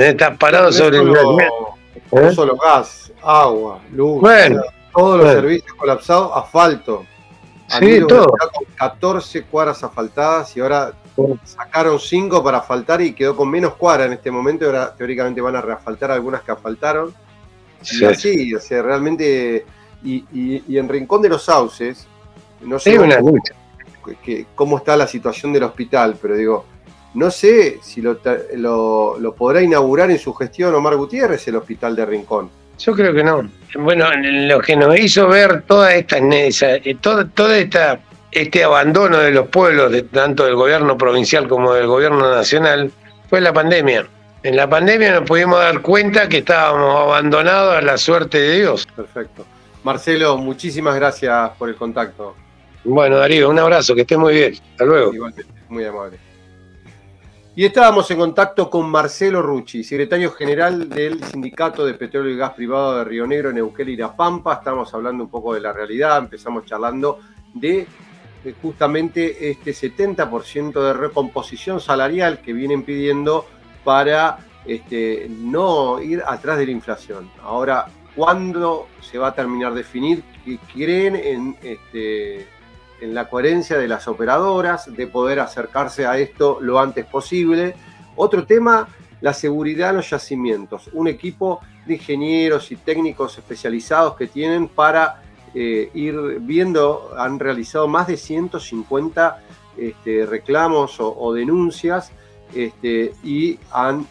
[0.00, 1.38] Estás parado sobre el No
[2.12, 2.34] ¿Eh?
[2.34, 4.22] solo gas, agua, luz,
[4.92, 7.06] todos los servicios colapsados, asfalto.
[7.78, 8.34] Sí, todo.
[8.76, 10.92] 14 cuadras asfaltadas y ahora
[11.44, 14.66] sacaron 5 para asfaltar y quedó con menos cuadras en este momento.
[14.66, 17.14] ahora teóricamente van a reasfaltar algunas que asfaltaron.
[17.80, 18.02] Sí.
[18.02, 19.64] Y así, o sea, realmente.
[20.02, 20.24] Y,
[20.66, 22.06] y, en Rincón de los Sauces,
[22.62, 22.98] no sé.
[22.98, 23.54] una lucha
[24.22, 26.64] que, cómo está la situación del hospital, pero digo,
[27.14, 28.18] no sé si lo,
[29.18, 32.50] lo, podrá inaugurar en su gestión Omar Gutiérrez el hospital de Rincón.
[32.78, 33.50] Yo creo que no.
[33.78, 39.32] Bueno, lo que nos hizo ver toda esta, eh, todo, toda esta, este abandono de
[39.32, 42.90] los pueblos, de, tanto del gobierno provincial como del gobierno nacional,
[43.28, 44.06] fue la pandemia.
[44.42, 48.86] En la pandemia nos pudimos dar cuenta que estábamos abandonados a la suerte de Dios.
[48.96, 49.44] Perfecto.
[49.84, 52.34] Marcelo, muchísimas gracias por el contacto.
[52.84, 54.54] Bueno, Darío, un abrazo, que esté muy bien.
[54.72, 55.12] Hasta luego.
[55.12, 56.18] Igualmente, muy amable.
[57.56, 62.54] Y estábamos en contacto con Marcelo Rucci, secretario general del Sindicato de Petróleo y Gas
[62.54, 64.54] Privado de Río Negro, Neuquén y La Pampa.
[64.54, 67.18] Estamos hablando un poco de la realidad, empezamos charlando
[67.52, 67.86] de,
[68.62, 73.44] justamente este 70% de recomposición salarial que vienen pidiendo
[73.84, 77.30] para este, no ir atrás de la inflación.
[77.42, 80.22] Ahora, ¿cuándo se va a terminar de definir?
[80.72, 82.46] ¿Creen en, este,
[83.00, 87.74] en la coherencia de las operadoras, de poder acercarse a esto lo antes posible?
[88.16, 88.88] Otro tema,
[89.20, 90.90] la seguridad en los yacimientos.
[90.92, 95.22] Un equipo de ingenieros y técnicos especializados que tienen para
[95.54, 99.42] eh, ir viendo, han realizado más de 150
[99.76, 102.12] este, reclamos o, denuncias
[102.54, 104.06] este, y han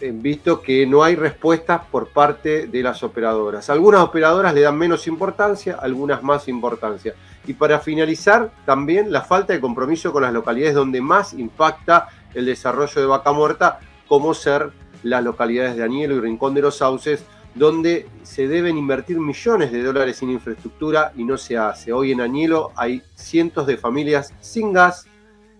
[0.00, 3.70] visto que no hay respuestas por parte de las operadoras.
[3.70, 7.14] Algunas operadoras le dan menos importancia, algunas más importancia.
[7.46, 12.46] Y para finalizar, también la falta de compromiso con las localidades donde más impacta el
[12.46, 14.70] desarrollo de vaca muerta, como ser
[15.02, 19.82] las localidades de Anielo y Rincón de los Sauces, donde se deben invertir millones de
[19.82, 21.92] dólares en infraestructura y no se hace.
[21.92, 25.06] Hoy en Añelo hay cientos de familias sin gas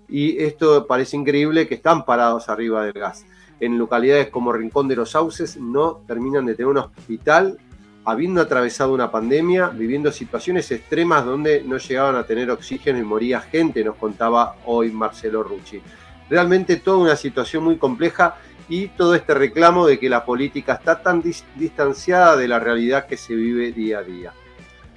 [0.09, 3.25] y esto parece increíble que están parados arriba del gas.
[3.61, 7.59] En localidades como Rincón de los Sauces no terminan de tener un hospital
[8.05, 13.41] habiendo atravesado una pandemia, viviendo situaciones extremas donde no llegaban a tener oxígeno y moría
[13.41, 15.81] gente, nos contaba hoy Marcelo Rucci.
[16.29, 18.37] Realmente toda una situación muy compleja
[18.69, 21.23] y todo este reclamo de que la política está tan
[21.57, 24.33] distanciada de la realidad que se vive día a día.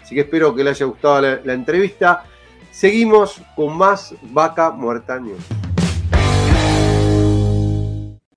[0.02, 2.24] Así que espero que le haya gustado la, entrevista.
[2.72, 5.63] Seguimos con más Vaca Muerta News.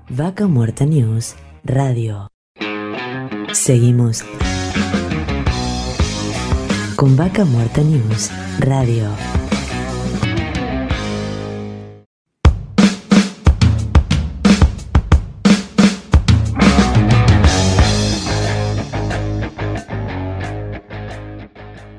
[0.09, 2.29] Vaca Muerta News Radio.
[3.53, 4.25] Seguimos
[6.95, 9.11] con Vaca Muerta News Radio.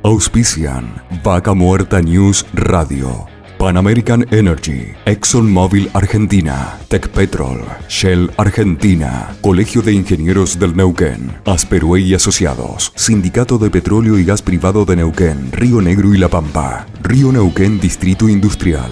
[0.03, 3.36] Auspician Vaca Muerta News Radio.
[3.57, 12.13] Pan American Energy, ExxonMobil Argentina, Petrol, Shell Argentina, Colegio de Ingenieros del Neuquén, Asperue y
[12.13, 17.31] Asociados, Sindicato de Petróleo y Gas Privado de Neuquén, Río Negro y La Pampa, Río
[17.31, 18.91] Neuquén Distrito Industrial.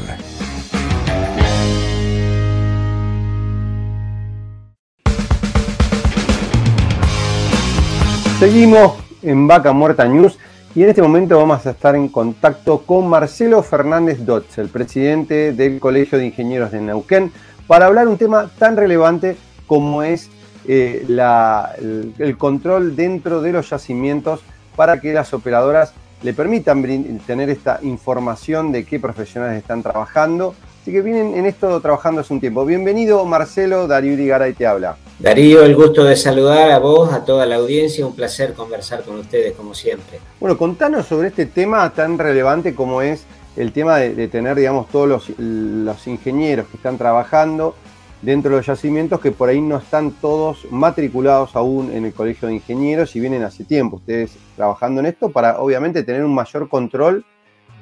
[8.40, 10.40] Seguimos en Vaca Muerta News
[10.76, 15.54] y en este momento vamos a estar en contacto con Marcelo Fernández Dotz, el presidente
[15.54, 17.32] del Colegio de Ingenieros de Neuquén,
[17.66, 20.30] para hablar un tema tan relevante como es
[20.68, 21.06] eh,
[22.20, 24.42] el, control dentro de los yacimientos
[24.76, 26.84] para que las operadoras le permitan
[27.26, 30.56] tener esta información de qué profesionales están trabajando.
[30.82, 32.66] Así que vienen en esto trabajando hace un tiempo.
[32.66, 34.98] Bienvenido Marcelo, Darío Irigaray te habla.
[35.18, 39.18] Darío, el gusto de saludar a vos, a toda la audiencia, un placer conversar con
[39.18, 40.20] ustedes como siempre.
[40.42, 43.24] Bueno, contanos sobre este tema tan relevante como es
[43.56, 47.76] el tema de, tener, digamos, todos los, ingenieros que están trabajando
[48.22, 52.50] dentro de los yacimientos que por ahí no están todos matriculados aún en el Colegio
[52.50, 56.68] de Ingenieros y vienen hace tiempo ustedes trabajando en esto para obviamente tener un mayor
[56.68, 57.24] control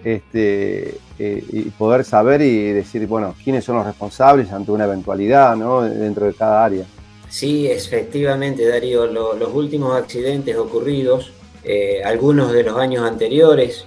[0.03, 5.55] este, eh, y poder saber y decir, bueno, quiénes son los responsables ante una eventualidad
[5.55, 5.81] ¿no?
[5.81, 6.85] dentro de cada área.
[7.33, 11.31] Sí, efectivamente, Darío, los últimos accidentes ocurridos,
[11.63, 13.85] eh, algunos de los años anteriores,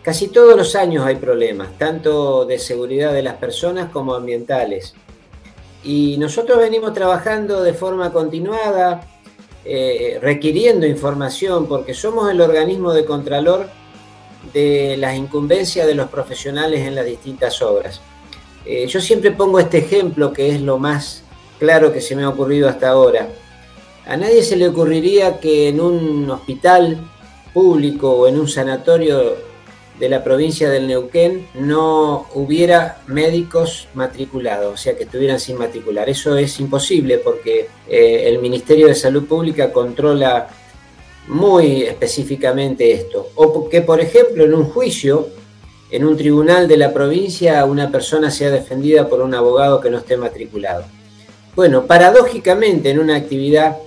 [0.00, 4.94] casi todos los años hay problemas, tanto de seguridad de las personas como ambientales.
[5.84, 9.06] Y nosotros venimos trabajando de forma continuada,
[9.66, 13.68] eh, requiriendo información, porque somos el organismo de contralor
[14.54, 18.00] de las incumbencias de los profesionales en las distintas obras.
[18.64, 21.24] Eh, yo siempre pongo este ejemplo que es lo más
[21.58, 23.28] claro que se me ha ocurrido hasta ahora.
[24.06, 26.98] A nadie se le ocurriría que en un hospital
[27.52, 29.36] público o en un sanatorio
[29.98, 36.08] de la provincia del Neuquén no hubiera médicos matriculados, o sea, que estuvieran sin matricular.
[36.08, 40.48] Eso es imposible porque eh, el Ministerio de Salud Pública controla
[41.26, 43.28] muy específicamente esto.
[43.34, 45.28] O que, por ejemplo, en un juicio,
[45.90, 49.98] en un tribunal de la provincia, una persona sea defendida por un abogado que no
[49.98, 50.84] esté matriculado.
[51.58, 53.78] Bueno, paradójicamente en una actividad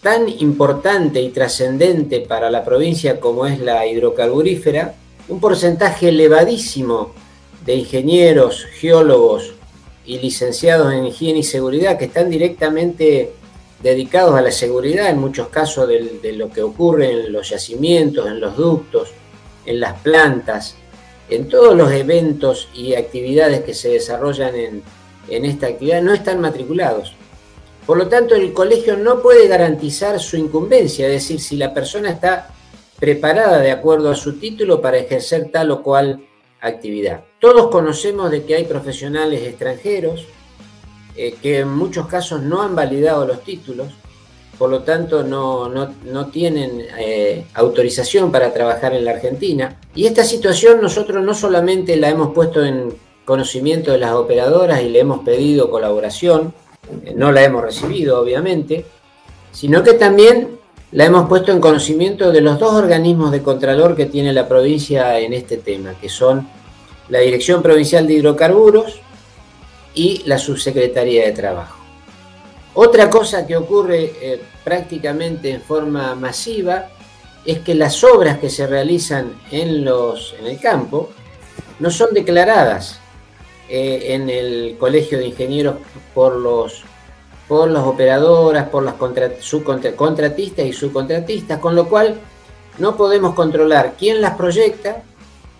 [0.00, 4.94] tan importante y trascendente para la provincia como es la hidrocarburífera,
[5.28, 7.12] un porcentaje elevadísimo
[7.66, 9.52] de ingenieros, geólogos
[10.06, 13.34] y licenciados en higiene y seguridad que están directamente
[13.82, 18.26] dedicados a la seguridad, en muchos casos de, de, lo que ocurre en los yacimientos,
[18.28, 19.10] en los ductos,
[19.66, 20.76] en las plantas,
[21.28, 24.82] en todos los eventos y actividades que se desarrollan en,
[25.30, 27.14] en esta actividad no están matriculados.
[27.86, 32.10] Por lo tanto, el colegio no puede garantizar su incumbencia, es decir, si la persona
[32.10, 32.50] está
[32.98, 36.26] preparada de acuerdo a su título para ejercer tal o cual
[36.60, 37.24] actividad.
[37.38, 40.26] Todos conocemos de que hay profesionales extranjeros
[41.16, 43.88] eh, que en muchos casos no han validado los títulos,
[44.56, 49.80] por lo tanto no, tienen eh, autorización para trabajar en la Argentina.
[49.94, 52.92] Y esta situación nosotros no solamente la hemos puesto en
[53.28, 56.54] conocimiento de las operadoras y le hemos pedido colaboración,
[57.04, 58.86] eh, no la hemos recibido obviamente,
[59.52, 60.58] sino que también
[60.92, 65.18] la hemos puesto en conocimiento de los dos organismos de Contralor que tiene la provincia
[65.18, 66.48] en este tema, que son
[67.10, 68.98] la Dirección Provincial de Hidrocarburos
[69.94, 71.76] y la Subsecretaría de Trabajo.
[72.72, 76.88] Otra cosa que ocurre eh, prácticamente en forma masiva
[77.44, 81.10] es que las obras que se realizan en, los, en el campo
[81.78, 83.00] no son declaradas
[83.68, 85.76] eh, en el Colegio de Ingenieros
[86.14, 86.84] por los
[87.48, 92.20] por las operadoras, por las contratistas y subcontratistas, con lo cual
[92.78, 95.02] no podemos controlar quién las proyecta,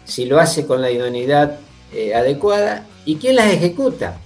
[0.04, 1.58] si lo hace con la idoneidad
[1.92, 4.18] eh, adecuada, y quién las ejecuta,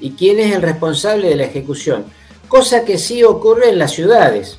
[0.00, 2.04] y quién es el responsable de la ejecución.
[2.46, 4.58] Cosa que sí ocurre en las ciudades,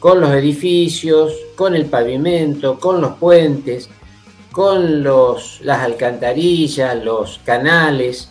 [0.00, 3.88] con los edificios, con el pavimento, con los puentes,
[4.52, 8.28] con los, las alcantarillas, los canales,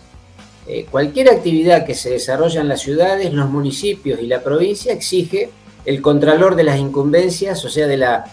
[0.68, 5.50] eh, cualquier actividad que se desarrolla en las ciudades, los municipios y la provincia exige
[5.84, 8.26] el contralor de las incumbencias, o sea, de la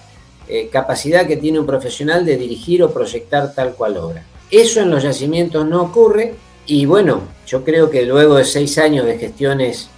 [0.46, 4.24] eh, capacidad que tiene un profesional de dirigir o proyectar tal cual obra.
[4.50, 6.34] Eso en los yacimientos no ocurre
[6.66, 9.88] y bueno, yo creo que luego de seis años de gestiones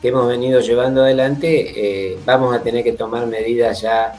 [0.00, 4.12] que hemos venido llevando adelante, eh, vamos a tener que tomar medidas ya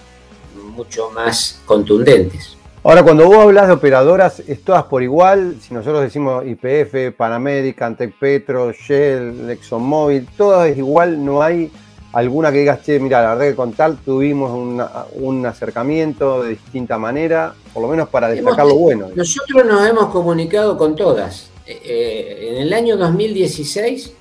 [0.76, 2.58] mucho más contundentes.
[2.88, 5.56] Ahora, cuando vos hablas de operadoras, ¿es todas por igual?
[5.60, 11.72] Si nosotros decimos IPF, Panamérica, Antec Petro, Shell, ExxonMobil, todas es igual, no hay
[12.14, 14.52] alguna que digas, che, mira, la verdad que con tal tuvimos
[15.16, 19.08] un acercamiento de distinta manera, por lo menos para destacar lo bueno.
[19.16, 21.50] Nosotros nos hemos comunicado con todas.
[21.66, 24.14] Eh, eh, en el año 2016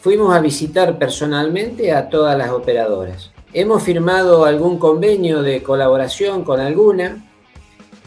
[0.00, 3.30] fuimos a visitar personalmente a todas las operadoras.
[3.52, 7.26] Hemos firmado algún convenio de colaboración con alguna,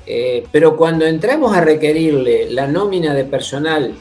[0.06, 3.94] eh, pero cuando entramos a requerirle la nómina de personal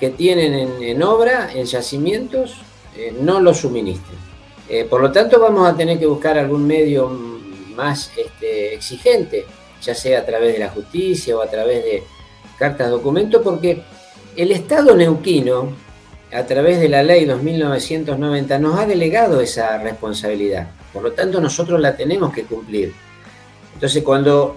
[0.00, 2.56] que tienen en, obra, en yacimientos,
[2.96, 4.16] eh, no lo suministran.
[4.68, 7.08] Eh, por lo tanto, vamos a tener que buscar algún medio
[7.74, 9.44] más este, exigente,
[9.82, 12.02] ya sea a través de la justicia o a través de
[12.58, 13.82] cartas documentos, porque
[14.36, 15.72] el Estado neuquino,
[16.32, 20.70] a través de la ley 2990, nos ha delegado esa responsabilidad.
[20.92, 22.92] Por lo tanto, nosotros la tenemos que cumplir.
[23.74, 24.56] Entonces, cuando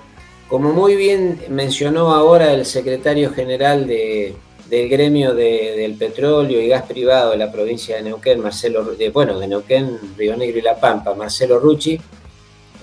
[0.51, 7.31] como muy bien mencionó ahora el secretario general del gremio del petróleo y gas privado
[7.31, 11.15] de la provincia de Neuquén, Marcelo, de, bueno, de Neuquén, Río Negro y La Pampa,
[11.15, 11.97] Marcelo Rucci,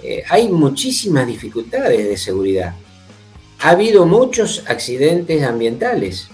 [0.02, 2.74] eh, hay muchísimas dificultades de seguridad.
[3.60, 6.28] Ha habido muchos accidentes ambientales,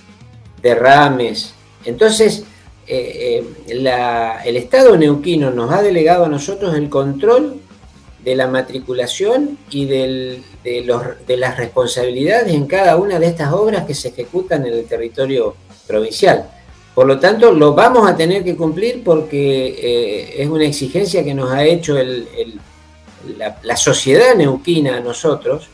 [0.63, 1.53] derrames.
[1.85, 2.45] Entonces,
[2.87, 7.61] eh, eh, el Estado neuquino nos ha delegado a nosotros el control
[8.23, 9.87] de la matriculación y
[10.65, 15.55] de, las responsabilidades en cada una de estas obras que se ejecutan en el territorio
[15.87, 16.49] provincial.
[16.95, 21.35] Por lo tanto, lo vamos a tener que cumplir porque eh, es una exigencia que
[21.35, 21.97] nos ha hecho
[23.37, 25.69] la, sociedad neuquina a nosotros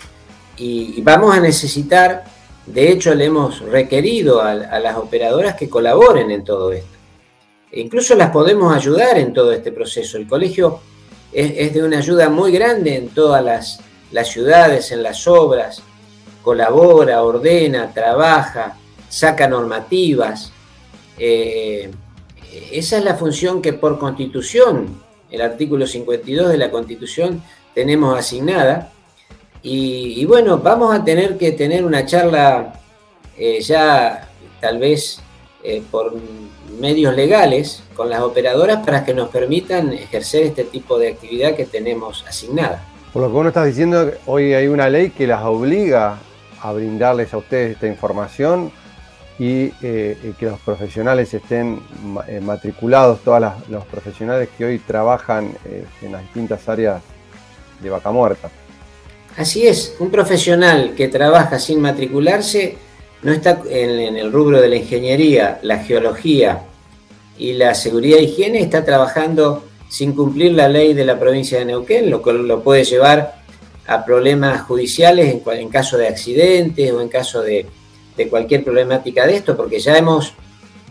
[0.57, 2.25] y, vamos a necesitar,
[2.67, 6.89] de hecho le hemos requerido a, las operadoras que colaboren en todo esto.
[7.71, 10.17] E incluso las podemos ayudar en todo este proceso.
[10.17, 10.81] El colegio
[11.33, 13.81] es, de una ayuda muy grande en todas las,
[14.29, 15.83] ciudades, en las obras,
[16.43, 18.77] colabora, ordena, trabaja,
[19.09, 20.53] saca normativas.
[21.19, 21.91] Eh,
[22.73, 27.43] esa es la función que por constitución, el artículo 52 de la constitución,
[27.75, 28.93] tenemos asignada.
[29.63, 32.81] Y, bueno, vamos a tener que tener una charla
[33.37, 34.27] eh, ya
[34.59, 35.21] tal vez
[35.63, 36.15] eh, por
[36.79, 41.67] medios legales con las operadoras para que nos permitan ejercer este tipo de actividad que
[41.67, 42.90] tenemos asignada.
[43.13, 46.19] Por lo que vos estás diciendo, hoy hay una ley que las obliga
[46.63, 48.71] a brindarles a ustedes esta información
[49.37, 51.81] y eh, que los profesionales estén
[52.29, 57.03] eh, matriculados, todos los profesionales que hoy trabajan eh, en las distintas áreas
[57.83, 58.49] de vaca muerta.
[59.37, 62.77] Así es, un profesional que trabaja sin matricularse
[63.23, 66.63] no está en, el rubro de la ingeniería, la geología
[67.39, 71.65] y la seguridad e higiene, está trabajando sin cumplir la ley de la provincia de
[71.65, 73.43] Neuquén, lo cual lo puede llevar
[73.89, 77.67] a problemas judiciales en, caso de accidentes o en caso de,
[78.31, 80.35] cualquier problemática de esto, porque ya hemos,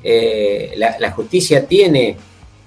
[0.04, 2.18] eh, la, justicia tiene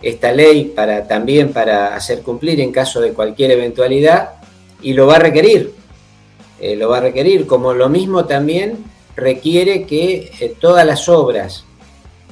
[0.01, 4.31] esta ley para también para hacer cumplir en caso de cualquier eventualidad
[4.81, 5.73] y lo va a requerir,
[6.61, 8.79] eh, lo va a requerir, como lo mismo también
[9.17, 11.67] requiere que eh, todas las obras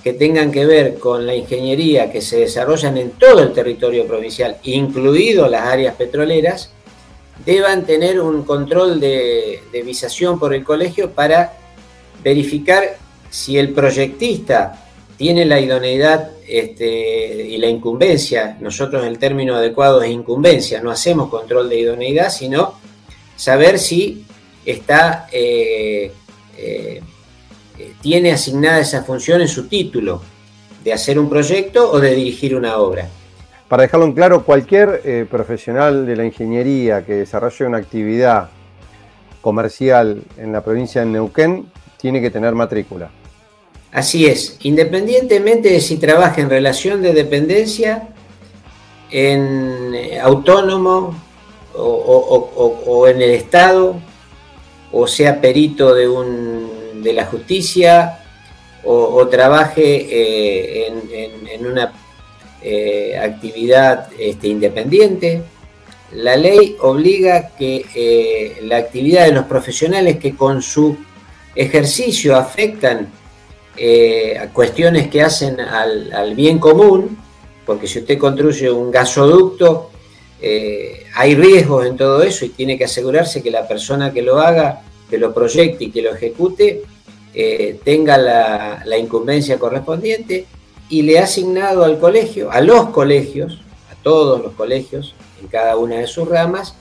[0.03, 4.57] que tengan que ver con la ingeniería que se desarrollan en todo el territorio provincial,
[4.63, 6.71] incluido las áreas petroleras,
[7.45, 11.53] deban tener un control de, visación por el colegio para
[12.23, 12.97] verificar
[13.31, 14.87] si el proyectista
[15.17, 21.29] tiene la idoneidad este, y la incumbencia, nosotros el término adecuado es incumbencia, no hacemos
[21.29, 22.75] control de idoneidad, sino
[23.37, 24.25] saber si
[24.65, 26.13] está, eh,
[26.57, 27.01] eh,
[28.01, 30.23] tiene asignada esa función en su título,
[30.85, 33.09] de hacer un proyecto o de dirigir una obra.
[33.69, 38.51] Para dejarlo en claro, cualquier eh, profesional de la ingeniería que desarrolle una actividad
[39.41, 43.11] comercial en la provincia de Neuquén tiene que tener matrícula.
[43.93, 48.09] Así es, independientemente de si trabaja en relación de dependencia,
[49.11, 51.15] en eh, autónomo
[51.75, 53.97] o, en el Estado,
[54.93, 56.70] o sea perito de, un,
[57.03, 58.19] de la justicia,
[58.83, 60.87] o, trabaje eh,
[61.53, 61.93] en, una
[62.63, 65.43] eh, actividad este, independiente.
[66.13, 70.97] La ley obliga que la actividad de los profesionales que con su
[71.55, 73.09] ejercicio afectan
[73.77, 77.17] eh, cuestiones que hacen al, bien común,
[77.65, 79.91] porque si usted construye un gasoducto,
[80.43, 84.39] eh, hay riesgos en todo eso y tiene que asegurarse que la persona que lo
[84.39, 86.83] haga, que lo proyecte y que lo ejecute,
[87.35, 90.47] eh, tenga la, incumbencia correspondiente
[90.89, 93.61] y le ha asignado al colegio, a los colegios,
[93.93, 96.75] a todos los colegios, en cada una de sus ramas,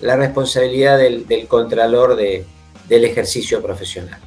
[0.00, 4.20] la responsabilidad del, contralor del ejercicio profesional.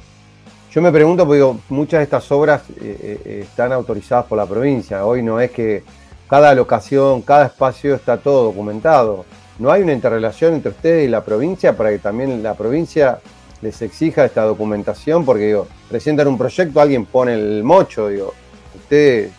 [0.72, 5.04] Yo me pregunto, porque muchas de estas obras eh, eh, están autorizadas por la provincia.
[5.04, 5.82] Hoy no es que
[6.28, 9.24] cada locación, cada espacio está todo documentado.
[9.58, 13.18] ¿No hay una interrelación entre ustedes y la provincia para que también la provincia
[13.62, 15.24] les exija esta documentación?
[15.24, 18.34] Porque digo, presentan un proyecto, alguien pone el mocho, digo,
[18.74, 19.32] ¿ustedes,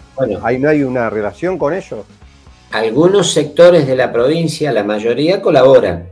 [0.44, 2.06] ahí no hay una relación con ellos?
[2.72, 6.08] Algunos sectores de la provincia, la mayoría colaboran.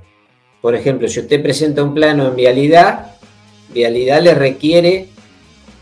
[0.62, 3.12] Por ejemplo, si usted presenta un plano en vialidad,
[3.70, 5.08] vialidad le requiere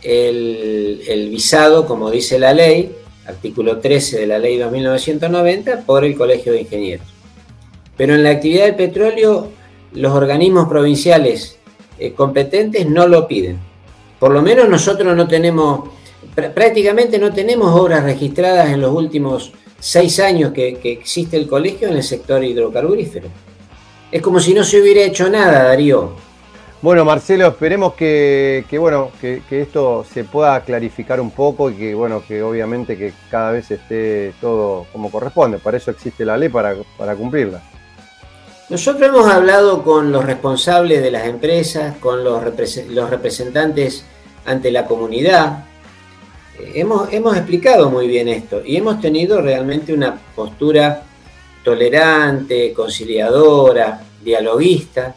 [0.04, 2.92] el, visado, como dice la ley,
[3.26, 7.08] artículo 13 de la ley 2990, por el Colegio de Ingenieros.
[7.98, 9.52] Pero en la actividad del petróleo,
[9.94, 11.58] los organismos provinciales
[12.00, 13.60] eh, competentes no lo piden.
[14.20, 15.90] Por lo menos nosotros no tenemos,
[16.54, 21.98] prácticamente no tenemos obras registradas en los últimos seis años que existe el colegio en
[21.98, 23.28] el sector hidrocarburífero.
[24.12, 26.26] Es como si no se hubiera hecho nada, Darío.
[26.86, 32.24] Bueno, Marcelo, esperemos que, bueno, que, esto se pueda clarificar un poco y que, bueno,
[32.28, 35.58] que obviamente que cada vez esté todo como corresponde.
[35.58, 36.76] Para eso existe la ley, para,
[37.18, 37.64] cumplirla.
[38.70, 44.06] Nosotros hemos hablado con los responsables de las empresas, con los, representantes
[44.46, 45.66] ante la comunidad.
[46.74, 51.04] Hemos, hemos explicado muy bien esto y hemos tenido realmente una postura
[51.64, 55.16] tolerante, conciliadora, dialoguista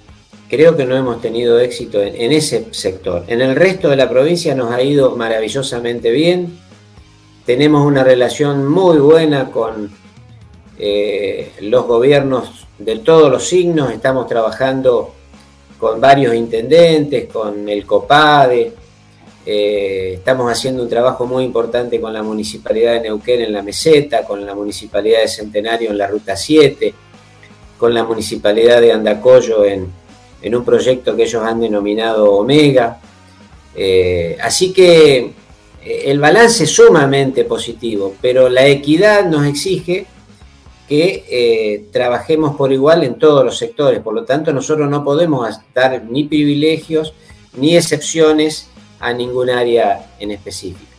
[0.49, 3.24] creo que no hemos tenido éxito en, ese sector.
[3.28, 6.59] En el resto de la provincia nos ha ido maravillosamente bien.
[7.44, 9.90] Tenemos una relación muy buena con
[10.79, 13.91] eh, los gobiernos de todos los signos.
[13.91, 15.12] Estamos trabajando
[15.79, 18.72] con varios intendentes, con el COPADE.
[19.45, 24.24] Eh, estamos haciendo un trabajo muy importante con la Municipalidad de Neuquén en la Meseta,
[24.24, 26.95] con la Municipalidad de Centenario en la Ruta 7,
[27.76, 29.91] con la Municipalidad de Andacoyo en,
[30.55, 33.01] un proyecto que ellos han denominado Omega.
[33.74, 35.33] Eh, así que
[35.85, 40.07] el balance es sumamente positivo, pero la equidad nos exige
[40.89, 44.01] que eh, trabajemos por igual en todos los sectores.
[44.01, 47.14] Por lo tanto, nosotros no podemos dar ni privilegios
[47.57, 48.68] ni excepciones
[49.01, 50.91] a ningún área en específico.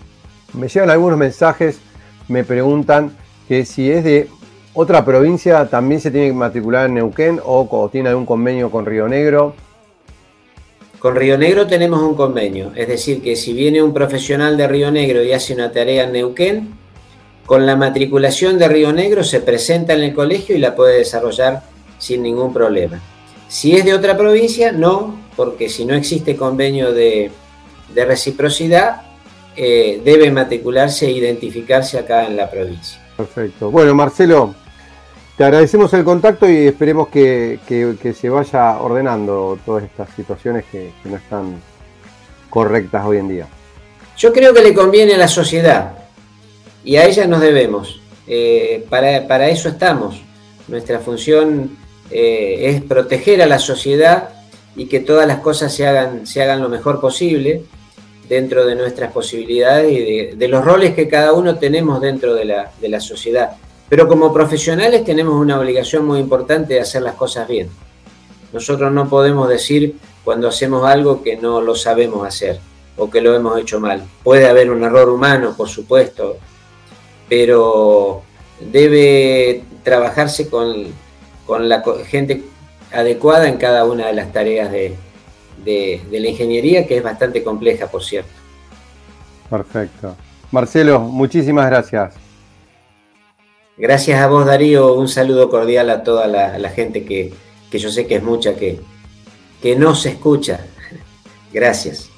[0.54, 1.80] Me llegan algunos mensajes,
[2.28, 3.16] me preguntan
[3.48, 4.28] que si es de
[4.74, 9.08] ¿Otra provincia también se tiene que matricular en Neuquén o, tiene algún convenio con Río
[9.08, 9.54] Negro?
[11.00, 14.92] Con Río Negro tenemos un convenio, es decir, que si viene un profesional de Río
[14.92, 16.79] Negro y hace una tarea en Neuquén,
[17.50, 21.64] con la matriculación de Río Negro se presenta en el colegio y la puede desarrollar
[21.98, 23.02] sin ningún problema.
[23.48, 27.32] Si es de otra provincia, no, porque si no existe convenio de,
[27.96, 29.02] reciprocidad,
[29.56, 33.02] eh, debe matricularse e identificarse acá en la provincia.
[33.18, 33.72] Perfecto.
[33.72, 34.54] Bueno, Marcelo,
[35.36, 37.58] te agradecemos el contacto y esperemos que,
[38.16, 41.60] se vaya ordenando todas estas situaciones que, no están
[42.52, 43.48] correctas hoy en día.
[44.20, 46.09] Yo creo que le conviene a la sociedad
[46.90, 48.02] y a ella nos debemos.
[48.26, 50.24] Eh, para, eso estamos.
[50.68, 51.78] Nuestra función
[52.10, 54.30] eh, es proteger a la sociedad
[54.76, 57.62] y que todas las cosas se hagan, se hagan lo mejor posible
[58.28, 62.72] dentro de nuestras posibilidades y de, los roles que cada uno tenemos dentro de la,
[62.82, 63.52] de la sociedad.
[63.88, 67.70] Pero como profesionales tenemos una obligación muy importante de hacer las cosas bien.
[68.52, 72.60] Nosotros no podemos decir cuando hacemos algo que no lo sabemos hacer
[72.98, 74.04] o que lo hemos hecho mal.
[74.24, 76.40] Puede haber un error humano, por supuesto,
[77.30, 78.24] pero
[78.60, 80.88] debe trabajarse con,
[81.60, 82.44] la gente
[82.92, 84.96] adecuada en cada una de las tareas de,
[85.64, 88.32] de la ingeniería, que es bastante compleja, por cierto.
[89.50, 90.16] Perfecto.
[90.52, 92.16] Marcelo, muchísimas gracias.
[93.80, 94.94] Gracias a vos, Darío.
[94.96, 97.34] Un saludo cordial a toda la, gente que,
[97.72, 98.80] yo sé que es mucha, que,
[99.62, 100.66] que no se escucha.
[101.54, 102.09] Gracias.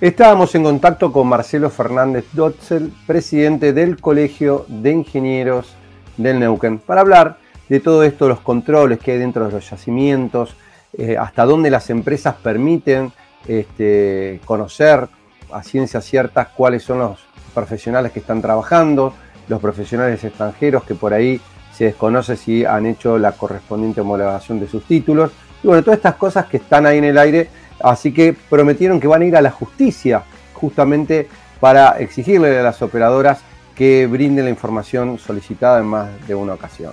[0.00, 5.74] Estábamos en contacto con Marcelo Fernández Dotzel, presidente del Colegio de Ingenieros
[6.16, 7.36] del Neuquén, para hablar
[7.68, 10.56] de todo esto, los controles que hay dentro de los yacimientos,
[10.96, 13.12] eh, hasta dónde las empresas permiten
[13.46, 15.06] este, conocer
[15.52, 17.20] a ciencia cierta cuáles son los
[17.52, 19.12] profesionales que están trabajando,
[19.48, 21.42] los profesionales extranjeros que por ahí
[21.74, 25.30] se desconoce si han hecho la correspondiente homologación de sus títulos.
[25.62, 27.50] Y bueno, todas estas cosas que están ahí en el aire,
[27.82, 30.22] así que prometieron que van a ir a la justicia
[30.54, 31.28] justamente
[31.60, 33.40] para exigirle a las operadoras
[33.74, 36.92] que brinden la información solicitada en más de una ocasión.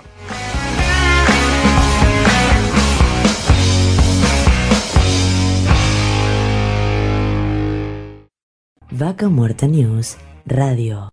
[8.90, 11.10] Vaca Muerta News Radio.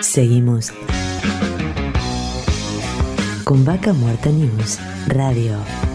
[0.00, 0.72] Seguimos
[3.44, 5.87] con Vaca Muerta News Radio.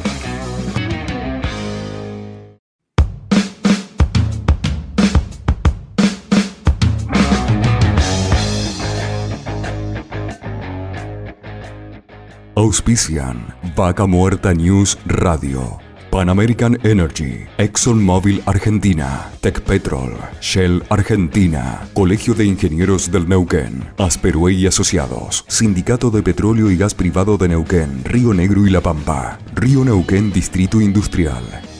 [12.55, 15.79] Auspician Vaca Muerta News Radio.
[16.11, 24.67] Pan American Energy, ExxonMobil Argentina, Petrol, Shell Argentina, Colegio de Ingenieros del Neuquén, Asperue y
[24.67, 29.83] Asociados, Sindicato de Petróleo y Gas Privado de Neuquén, Río Negro y La Pampa, Río
[29.83, 31.72] Neuquén Distrito Industrial.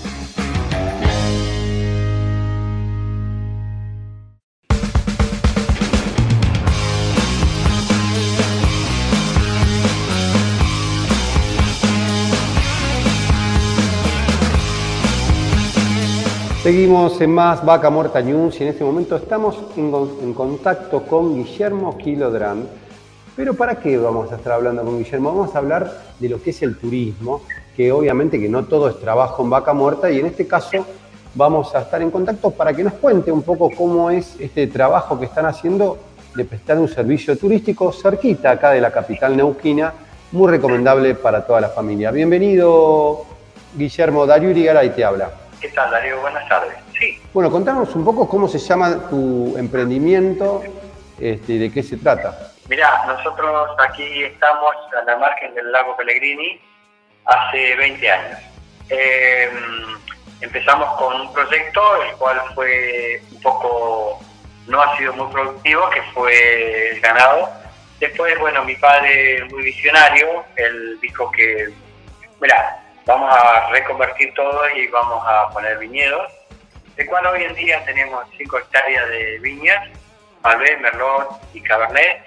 [16.64, 21.98] Seguimos en más Vaca Muerta News y en este momento estamos en, contacto con Guillermo
[21.98, 22.64] Kilodram.
[23.36, 25.36] Pero ¿para qué vamos a estar hablando con Guillermo?
[25.36, 27.42] Vamos a hablar de lo que es el turismo,
[27.76, 30.86] que obviamente que no todo es trabajo en Vaca Muerta y en este caso
[31.36, 35.20] vamos a estar en contacto para que nos cuente un poco cómo es este trabajo
[35.20, 35.98] que están haciendo
[36.34, 39.94] de prestar un servicio turístico cerquita acá de la capital neuquina,
[40.32, 42.10] muy recomendable para toda la familia.
[42.12, 43.26] Bienvenido,
[43.76, 44.26] Guillermo.
[44.26, 45.43] Darío Irigaray te habla.
[45.64, 46.20] ¿Qué tal, Darío?
[46.20, 46.76] Buenas tardes.
[47.00, 47.18] Sí.
[47.34, 50.62] Bueno, contanos un poco cómo se llama tu emprendimiento
[51.18, 52.52] este, y de qué se trata.
[52.68, 56.60] Mirá, nosotros aquí estamos a la margen del lago Pellegrini
[57.24, 58.40] hace 20 años.
[58.90, 59.52] Em,
[60.42, 64.20] empezamos con un proyecto, el cual fue un poco,
[64.68, 67.50] no ha sido muy productivo, que fue el ganado.
[68.02, 71.70] Después, bueno, mi padre, muy visionario, él dijo que,
[72.42, 76.32] mira, vamos a reconvertir todo y vamos a poner viñedos,
[76.96, 79.90] de cual hoy en día tenemos 5 hectáreas de viñas,
[80.44, 82.24] Malbec, Merlot y Cabernet,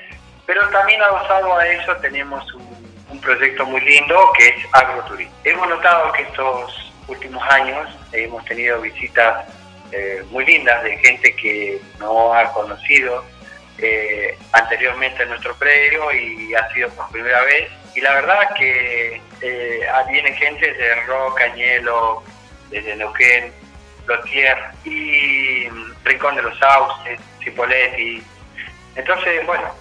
[0.47, 2.77] pero también adosado a eso tenemos un,
[3.21, 5.35] proyecto muy lindo que es agroturismo.
[5.43, 9.45] Hemos notado que estos últimos años hemos tenido visitas
[9.91, 13.25] eh, muy lindas de gente que no ha conocido
[13.79, 17.69] eh, anteriormente nuestro predio y ha sido por primera vez.
[17.97, 22.23] Y la verdad que eh, viene gente de Roca, Cañelo,
[22.69, 23.51] desde Neuquén,
[24.07, 25.67] Lotier y
[26.05, 28.23] Rincón de los Sauces, Cipoletti.
[28.97, 29.75] Entonces, bueno,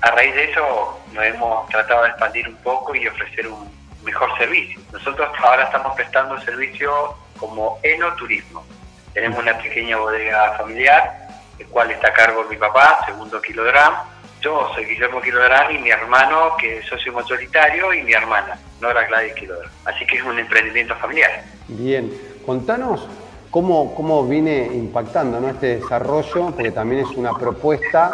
[0.00, 3.70] a raíz de eso nos hemos tratado de expandir un poco y ofrecer un
[4.02, 4.80] mejor servicio.
[4.92, 8.66] Nosotros ahora estamos prestando servicio como enoturismo.
[9.12, 11.28] Tenemos una pequeña bodega familiar,
[11.60, 14.13] el cual está a cargo de mi papá, segundo kilogramo,
[14.44, 19.06] yo soy Guillermo Kilodrán y mi hermano, que es socio mayoritario, y mi hermana, Nora
[19.06, 19.70] Gladys Kilodrán.
[19.86, 21.42] Así que es un emprendimiento familiar.
[21.68, 22.12] Bien,
[22.44, 23.08] contanos
[23.50, 25.48] cómo, cómo viene impactando ¿no?
[25.48, 28.12] este desarrollo, porque también es una propuesta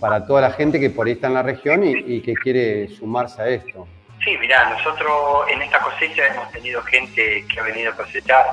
[0.00, 3.42] para toda la gente que por ahí está en la región y, que quiere sumarse
[3.42, 3.86] a esto.
[4.24, 8.46] Sí, mirá, nosotros en esta cosecha hemos tenido gente que ha venido a cosechar,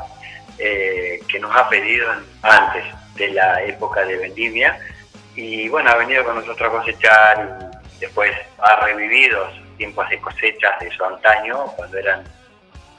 [0.60, 2.08] eh, que nos ha pedido
[2.41, 2.84] antes
[3.16, 4.78] de la época de vendimia,
[5.38, 7.60] y bueno, ha venido con nosotros a cosechar
[7.96, 12.24] y después ha revivido tiempos de cosechas de su antaño, cuando eran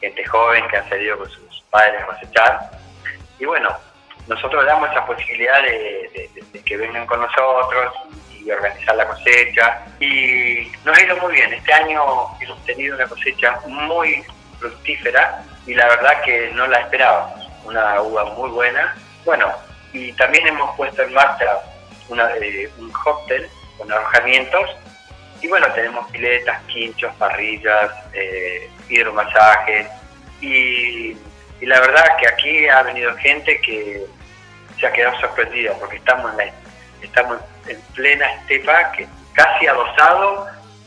[0.01, 2.71] gente joven que han salido con sus padres a cosechar.
[3.41, 3.77] Y bueno,
[4.29, 6.31] nosotros damos esa posibilidad de,
[6.65, 7.93] que vengan con nosotros
[8.33, 9.85] y organizar la cosecha.
[9.99, 11.53] Y nos ha ido muy bien.
[11.53, 14.25] Este año hemos tenido una cosecha muy
[14.61, 17.49] fructífera y la verdad que no la esperábamos.
[17.65, 18.95] Una uva muy buena.
[19.25, 19.53] Bueno,
[19.93, 21.59] y también hemos puesto en marcha
[22.09, 24.71] una, eh, un cóctel con alojamientos.
[25.41, 29.87] Y bueno, tenemos piletas, quinchos, parrillas, eh, hidromasajes.
[30.41, 31.17] Y,
[31.61, 34.05] y la verdad que aquí ha venido gente que
[34.79, 36.53] se ha quedado sorprendida porque estamos en, la,
[37.03, 40.47] estamos en plena estepa, que casi adosado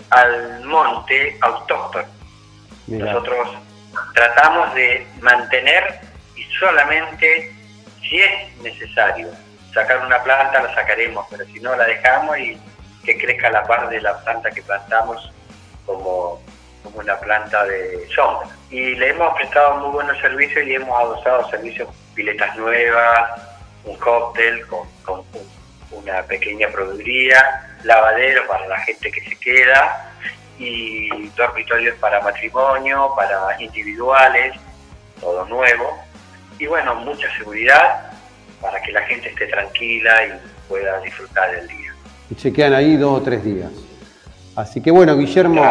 [0.09, 2.07] al monte autóctono.
[2.87, 3.49] Nosotros
[4.13, 5.99] tratamos de mantener
[6.35, 7.53] y solamente
[8.01, 9.29] si es necesario
[9.73, 12.57] sacar una planta la sacaremos, pero si no la dejamos y
[13.03, 15.31] que crezca la par de la planta que plantamos
[15.85, 16.41] como,
[16.83, 18.49] como una planta de sombra.
[18.69, 23.41] Y le hemos prestado muy buenos servicios y hemos adosado servicios, piletas nuevas,
[23.83, 24.87] un cóctel con,
[25.91, 30.09] una pequeña produciría, lavadero para la gente que se queda
[30.57, 34.55] y dormitorios para matrimonio, para individuales,
[35.19, 35.99] todo nuevo.
[36.59, 38.11] Y bueno, mucha seguridad
[38.61, 41.93] para que la gente esté tranquila y pueda disfrutar del día.
[42.29, 43.71] Y se quedan ahí dos o tres días.
[44.55, 45.61] Así que bueno, Guillermo,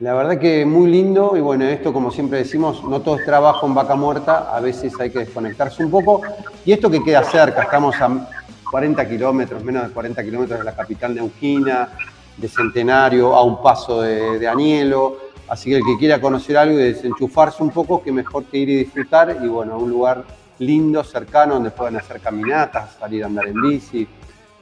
[0.00, 3.66] la verdad que muy lindo y bueno, esto como siempre decimos, no todo es trabajo
[3.66, 6.22] en vaca muerta, a veces hay que desconectarse un poco.
[6.64, 8.28] Y esto que queda cerca, estamos a
[8.70, 11.90] 40 kilómetros, menos de 40 kilómetros de la capital neuquina,
[12.36, 15.28] de Centenario, a un paso de, de Anielo.
[15.48, 18.68] Así que el que quiera conocer algo y desenchufarse un poco, que mejor que ir
[18.68, 19.36] y disfrutar.
[19.42, 20.24] Y bueno, a un lugar
[20.58, 24.08] lindo, cercano, donde puedan hacer caminatas, salir a andar en bici.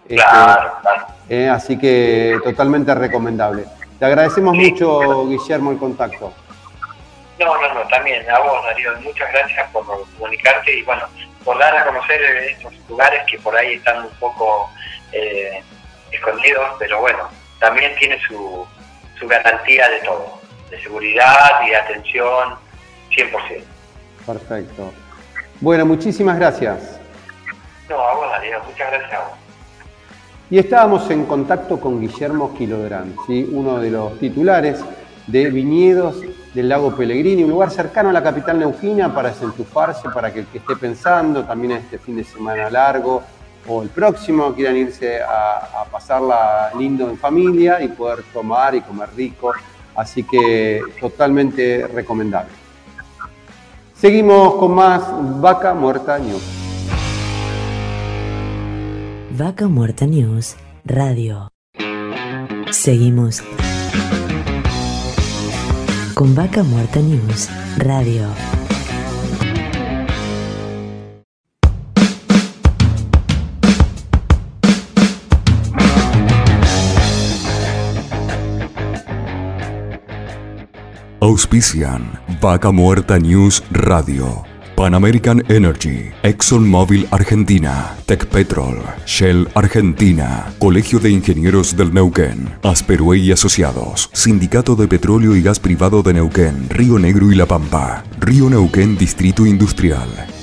[0.03, 0.73] Este, claro,
[1.29, 3.65] eh, así que totalmente recomendable.
[3.99, 6.33] Te agradecemos mucho, Guillermo, el contacto.
[7.39, 11.03] No, no, no, también a vos, Darío, muchas gracias por comunicarte y bueno,
[11.45, 12.21] por dar a conocer
[12.51, 14.71] estos lugares que por ahí están un poco
[15.13, 15.63] eh,
[16.11, 17.29] escondidos, pero bueno,
[17.59, 18.67] también tiene su,
[19.19, 20.41] su garantía de todo,
[20.71, 22.55] de seguridad y de atención
[23.11, 23.65] 100%.
[24.27, 24.93] Perfecto.
[25.61, 27.01] Bueno, muchísimas gracias.
[27.89, 29.39] No, a vos, Darío, muchas gracias a vos.
[30.51, 33.49] Y estábamos en contacto con Guillermo Quilodrán, ¿sí?
[33.51, 34.85] uno de los titulares
[35.27, 36.21] de viñedos
[36.55, 40.47] del lago Pellegrini, un lugar cercano a la capital neuquina para desenchufarse, para que el
[40.47, 43.23] que esté pensando también este fin de semana largo
[43.67, 48.83] o el próximo quieran irse a, a pasarla lindo en familia y poder tomar y
[48.83, 49.53] comer rico.
[49.97, 52.66] Así que totalmente recomendable.
[53.99, 55.03] Seguimos con más
[55.41, 56.43] Vaca Muerta News.
[59.31, 61.49] Vaca Muerta News Radio.
[62.71, 63.43] Seguimos
[66.13, 68.56] con Vaca Muerta News Radio.
[81.27, 84.45] Auspician Vaca Muerta News Radio
[84.77, 93.33] Pan American Energy, ExxonMobil Argentina, Petrol, Shell Argentina, Colegio de Ingenieros del Neuquén, Asperue y
[93.33, 98.49] Asociados, Sindicato de Petróleo y Gas Privado de Neuquén, Río Negro y La Pampa, Río
[98.49, 100.36] Neuquén Distrito Industrial.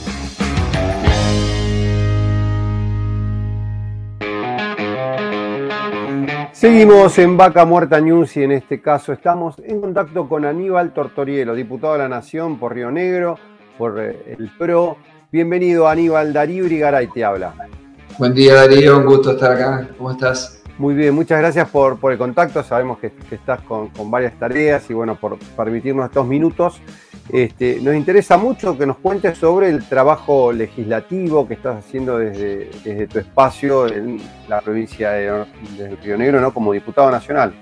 [6.64, 11.56] Seguimos en Vaca Muerta News y en este caso estamos en contacto con Aníbal Tortorielo,
[11.56, 13.38] diputado de la Nación por Río Negro
[13.78, 14.96] por eh, el PRO.
[15.30, 17.54] Bienvenido Aníbal Darío Irigaray te habla.
[18.18, 19.90] Buen día Darío, un gusto estar acá.
[19.98, 20.63] ¿Cómo estás?
[20.78, 22.64] Muy bien, muchas gracias por, el contacto.
[22.64, 26.82] Sabemos que, estás con, varias tareas y bueno, por permitirnos estos minutos.
[27.30, 33.08] Este, nos interesa mucho que nos cuentes sobre el trabajo legislativo que estás haciendo desde,
[33.08, 34.20] tu espacio en
[34.50, 35.46] la provincia de,
[36.04, 36.54] Río Negro, ¿no?
[36.54, 37.54] Como diputado nacional.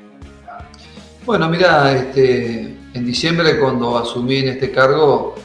[1.26, 5.36] Bueno, mira, este, en diciembre cuando asumí en este cargo,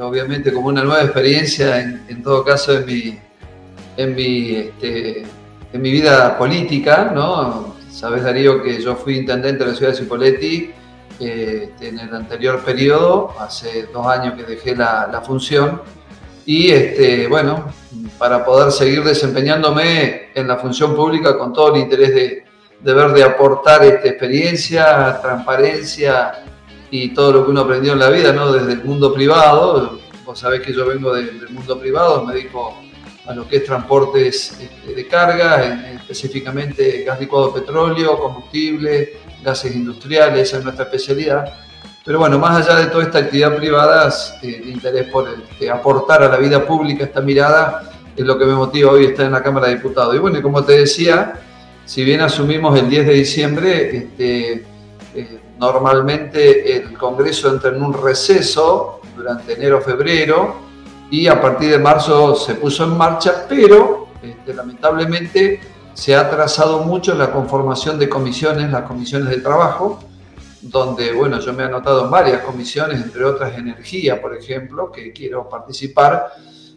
[0.00, 3.18] obviamente como una nueva experiencia, en, todo caso en mi,
[3.96, 5.24] en mi, este,
[5.74, 7.74] en mi vida política, ¿no?
[7.90, 10.70] Sabes, Darío, que yo fui intendente de la ciudad de Cipolletti
[11.18, 15.82] eh, en el anterior periodo, hace dos años que dejé la, función,
[16.46, 17.72] y este, bueno,
[18.18, 22.44] para poder seguir desempeñándome en la función pública con todo el interés de,
[22.80, 26.44] de ver de aportar esta experiencia, transparencia,
[26.88, 28.52] y todo lo que uno aprendió en la vida, ¿no?
[28.52, 32.76] Desde el mundo privado, vos sabés que yo vengo del mundo privado, me dedico
[33.26, 39.74] a lo que es transportes este, de carga, específicamente gas licuado de petróleo, combustible, gases
[39.74, 41.54] industriales, esa es nuestra especialidad.
[42.04, 44.12] Pero bueno, más allá de toda esta actividad privada,
[44.42, 48.44] eh, el interés por este, aportar a la vida pública esta mirada es lo que
[48.44, 50.14] me motiva hoy estar en la Cámara de Diputados.
[50.14, 51.40] Y bueno, como te decía,
[51.84, 54.64] si bien asumimos el 10 de diciembre, eh,
[55.58, 60.73] normalmente el Congreso entra en un receso durante enero-febrero
[61.10, 65.60] y a partir de marzo se puso en marcha, pero este, lamentablemente
[65.92, 70.00] se ha atrasado mucho la conformación de comisiones, las comisiones de trabajo,
[70.60, 75.12] donde, bueno, yo me he anotado en varias comisiones, entre otras energía, por ejemplo, que
[75.12, 76.32] quiero participar.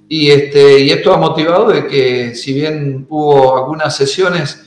[0.10, 4.62] Y, este, y esto ha motivado de que si bien hubo algunas sesiones,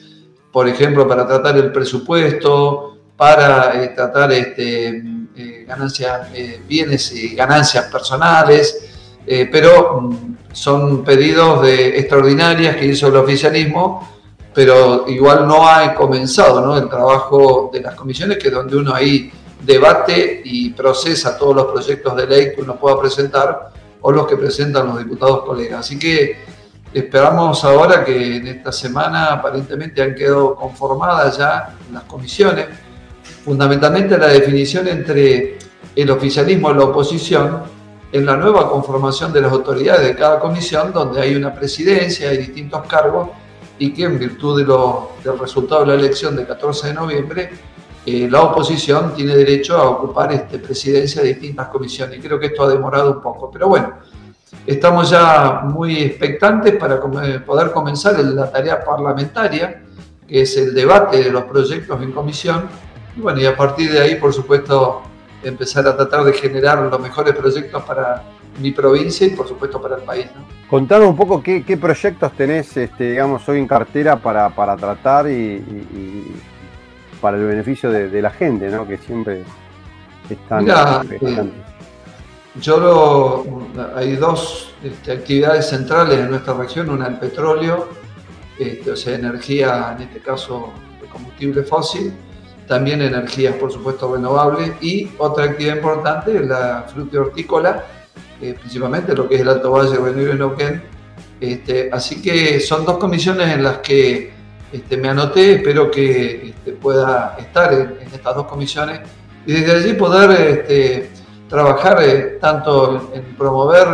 [0.50, 5.02] por ejemplo, para tratar el presupuesto, para eh, tratar este,
[5.36, 8.88] eh, ganancias, eh, bienes y ganancias personales,
[9.26, 14.08] pero mm, son pedidos de extraordinarias que hizo el oficialismo
[14.52, 16.76] pero igual no ha comenzado ¿no?
[16.76, 19.30] el trabajo de las comisiones, que es donde uno ahí
[19.64, 24.36] debate y procesa todos los proyectos de ley que uno pueda presentar o los que
[24.36, 25.80] presentan los diputados colegas.
[25.80, 26.36] Así que
[26.92, 32.66] esperamos ahora que en esta semana aparentemente han quedado conformadas ya las comisiones,
[33.44, 35.58] fundamentalmente la definición entre
[35.94, 37.62] el oficialismo y la oposición
[38.12, 42.38] en la nueva conformación de las autoridades de cada comisión, donde hay una presidencia, y
[42.38, 43.30] distintos cargos,
[43.78, 47.50] y que en virtud de lo, del resultado de la elección del 14 de noviembre,
[48.04, 52.18] eh, la oposición tiene derecho a ocupar este, presidencia de distintas comisiones.
[52.18, 53.50] Y creo que esto ha demorado un poco.
[53.50, 53.94] Pero bueno,
[54.66, 59.82] estamos ya muy expectantes para poder comenzar la tarea parlamentaria,
[60.26, 62.68] que es el debate de los proyectos en comisión.
[63.16, 65.02] Y bueno, y a partir de ahí, por supuesto,
[65.42, 68.22] empezar a tratar de generar los mejores proyectos para
[68.60, 70.26] mi provincia y por supuesto para el país.
[70.68, 76.34] Contame un poco qué, proyectos tenés, este, digamos, hoy en cartera para, tratar y,
[77.20, 78.86] para el beneficio de, la gente, ¿no?
[78.86, 79.44] Que siempre
[80.28, 81.50] están Mira, eh,
[82.60, 87.88] yo lo, hay dos este, actividades centrales en nuestra región, una el petróleo,
[88.58, 92.12] este, o sea, energía, en este caso, de combustible fósil,
[92.70, 96.86] también energías, por supuesto, renovables, y otra actividad importante es la
[97.18, 97.84] hortícola
[98.40, 100.82] eh, principalmente lo que es el Alto Valle, Reunión y Neuquén.
[101.40, 104.32] Este, así que son dos comisiones en las que
[104.72, 109.00] este, me anoté, espero que este, pueda estar en, estas dos comisiones
[109.44, 111.10] y desde allí poder
[111.48, 113.88] trabajar eh, tanto en, promover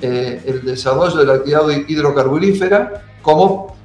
[0.00, 3.76] eh, el desarrollo de la actividad hidrocarburífera como,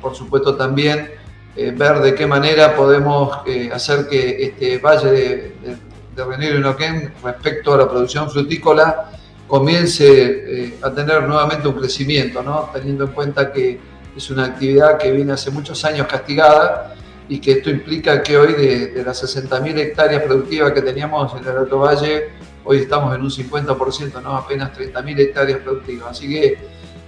[0.00, 1.19] por supuesto, también
[1.56, 3.38] ver de qué manera podemos
[3.72, 5.26] hacer que este valle de,
[5.62, 5.76] de,
[6.24, 9.10] de y Neuquén respecto a la producción frutícola
[9.50, 12.70] comience eh, a tener nuevamente un crecimiento, ¿no?
[12.72, 13.80] teniendo en cuenta que
[14.16, 16.94] es una actividad que viene hace muchos años castigada
[17.28, 21.56] y que esto implica que hoy de, las 60.000 hectáreas productivas que teníamos en el
[21.56, 22.30] Alto Valle,
[22.64, 24.36] hoy estamos en un 50%, ¿no?
[24.36, 26.10] apenas 30.000 hectáreas productivas.
[26.10, 26.58] Así que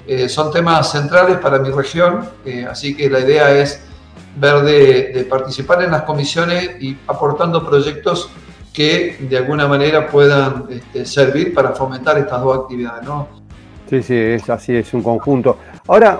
[0.07, 3.81] eh, son temas centrales para mi región, eh, así que la idea es
[4.37, 8.31] ver de, participar en las comisiones y aportando proyectos
[8.73, 13.05] que de alguna manera puedan este, servir para fomentar estas dos actividades.
[13.05, 13.29] ¿no?
[13.93, 15.59] Sí, sí, es así, es un conjunto.
[15.87, 16.19] Ahora,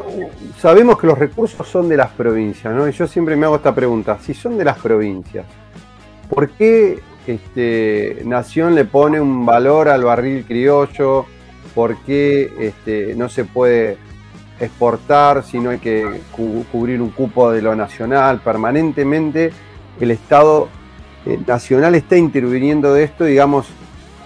[0.59, 2.87] sabemos que los recursos son de las provincias, ¿no?
[2.87, 5.47] Y yo siempre me hago esta pregunta, si son de las provincias,
[6.29, 11.25] ¿por qué este, Nación le pone un valor al barril criollo?
[11.75, 13.97] ¿Por qué este, no se puede
[14.65, 16.21] exportar si no hay que
[16.71, 19.53] cubrir un cupo de lo nacional permanentemente?
[20.01, 20.69] El Estado
[21.27, 23.67] eh, Nacional está interviniendo de esto, digamos,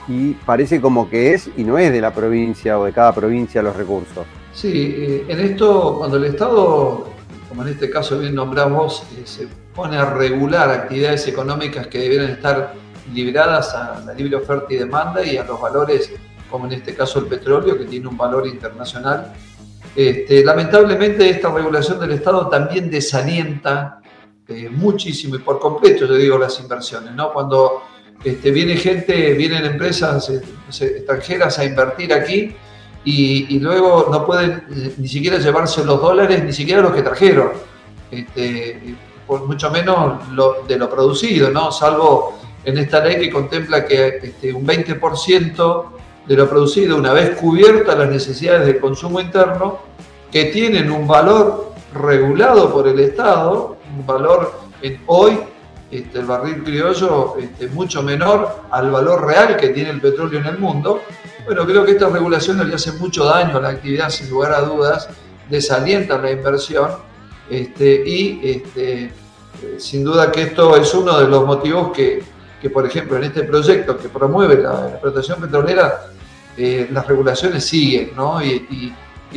[0.09, 3.63] y parece como que es y no es de la provincia o de cada provincia
[3.63, 4.27] los recursos.
[4.53, 7.11] Sí, eh, en esto, cuando el Estado,
[7.49, 12.31] como en este caso bien nombramos, eh, se pone a regular actividades económicas que debieran
[12.31, 12.75] estar
[13.13, 16.11] liberadas a la libre oferta y demanda y a los valores,
[16.51, 19.33] como en este caso el petróleo, que tiene un valor internacional.
[19.97, 24.03] Este, lamentablemente esta regulación del Estado también desalienta
[24.47, 27.33] eh, muchísimo y por completo, yo digo, las inversiones, ¿no?
[27.33, 27.83] Cuando
[28.23, 32.55] este, viene gente, vienen empresas eh, extranjeras a invertir aquí
[33.05, 37.53] y, luego no pueden eh, ni siquiera llevarse los dólares, ni siquiera los que trajeron,
[38.11, 40.21] este, por mucho menos
[40.69, 41.73] de lo producido, ¿no?
[41.73, 45.96] Salvo en esta ley que contempla que este, un 20%
[46.27, 49.79] de lo producido, una vez cubiertas las necesidades de consumo interno,
[50.31, 54.53] que tienen un valor regulado por el Estado, un valor
[55.07, 55.39] hoy,
[55.91, 60.47] este, el barril criollo este, mucho menor al valor real que tiene el petróleo en
[60.47, 61.01] el mundo.
[61.45, 64.63] Bueno, creo que estas regulaciones le hacen mucho daño a la actividad, sin lugar a
[64.63, 65.09] dudas,
[65.49, 66.91] desalientan la inversión
[67.49, 69.13] este, y este,
[69.79, 72.23] sin duda que esto es uno de los motivos que,
[72.61, 76.07] que, por ejemplo, en este proyecto que promueve la, explotación petrolera,
[76.57, 78.43] eh, las regulaciones siguen, ¿no?
[78.43, 78.95] Y,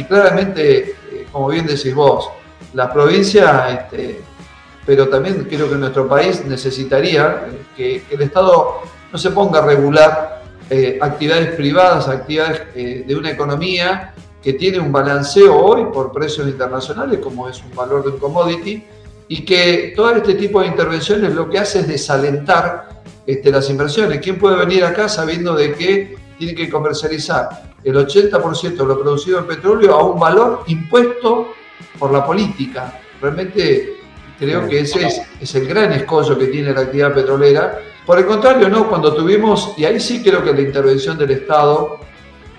[0.07, 2.29] claramente, eh, como bien decís vos,
[2.73, 4.21] la provincia, este,
[4.85, 10.39] pero también creo que nuestro país necesitaría que, el Estado no se ponga a regular
[11.01, 17.49] actividades privadas, actividades de una economía que tiene un balanceo hoy por precios internacionales, como
[17.49, 18.83] es un valor de un commodity,
[19.27, 24.19] y que todo este tipo de intervenciones lo que hace es desalentar este, las inversiones.
[24.21, 29.39] ¿Quién puede venir acá sabiendo de que tiene que comercializar el 80% de lo producido
[29.39, 31.53] en petróleo a un valor impuesto
[31.99, 32.99] por la política?
[33.21, 33.97] Realmente
[34.39, 35.05] creo que ese
[35.39, 37.79] es, el gran escollo que tiene la actividad petrolera.
[38.05, 41.99] Por el contrario, no, cuando tuvimos, y ahí sí creo que la intervención del Estado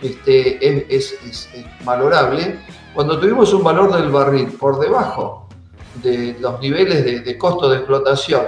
[0.00, 1.48] este, es, es
[1.84, 2.60] valorable,
[2.94, 5.48] cuando tuvimos un valor del barril por debajo
[6.02, 8.42] de los niveles de, costo de explotación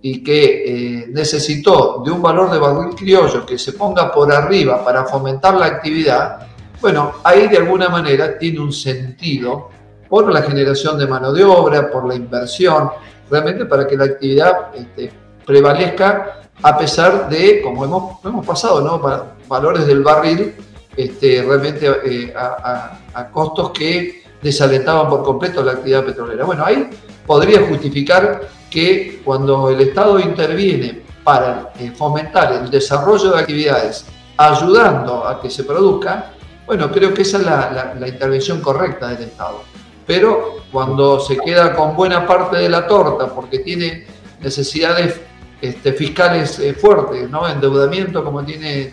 [0.00, 4.84] y que eh, necesitó de un valor de barril criollo que se ponga por arriba
[4.84, 6.46] para fomentar la actividad,
[6.80, 9.70] bueno, ahí de alguna manera tiene un sentido
[10.08, 12.90] por la generación de mano de obra, por la inversión,
[13.28, 15.10] realmente para que la actividad este,
[15.44, 19.00] prevalezca a pesar de, como hemos, hemos pasado, ¿no?
[19.48, 20.54] valores del barril
[20.96, 26.44] este, realmente eh, a costos que desalentaban por completo la actividad petrolera.
[26.44, 26.88] Bueno, ahí
[27.26, 34.06] podría justificar que cuando el Estado interviene para eh, fomentar el desarrollo de actividades,
[34.36, 36.32] ayudando a que se produzca,
[36.66, 39.62] bueno, creo que esa es la, intervención correcta del Estado.
[40.06, 44.06] Pero cuando se queda con buena parte de la torta porque tiene
[44.40, 45.20] necesidades
[45.60, 47.48] este, fiscales eh, fuertes, ¿no?
[47.48, 48.92] endeudamiento como tiene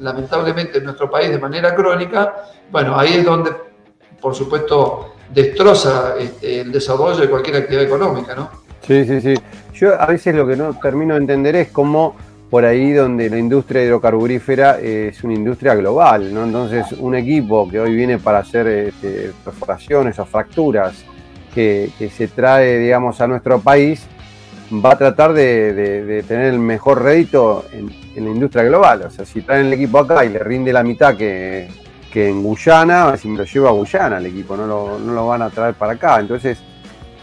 [0.00, 3.52] lamentablemente en nuestro país de manera crónica, bueno, ahí es donde
[4.22, 8.62] por supuesto, destroza este, el desarrollo de cualquier actividad económica, ¿no?
[8.86, 9.34] Sí, sí, sí.
[9.74, 12.16] Yo a veces lo que no termino de entender es cómo
[12.52, 16.44] por ahí donde la industria hidrocarburífera es una industria global, ¿no?
[16.44, 21.02] Entonces, un equipo que hoy viene para hacer este, perforaciones o fracturas
[21.54, 24.06] que, se trae, digamos, a nuestro país,
[24.84, 27.90] va a tratar de, tener el mejor rédito en,
[28.22, 29.02] la industria global.
[29.06, 31.68] O sea, si traen el equipo acá y le rinde la mitad que,
[32.14, 34.66] en Guyana, si me lo llevo a Guyana el equipo, no
[34.98, 36.20] lo, van a traer para acá.
[36.20, 36.58] Entonces,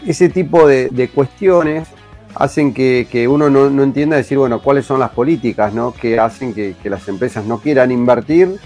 [0.06, 1.88] ese tipo de, cuestiones
[2.34, 5.92] hacen que, uno no, entienda decir, bueno, cuáles son las políticas ¿no?
[5.92, 8.58] que hacen que, las empresas no quieran invertir,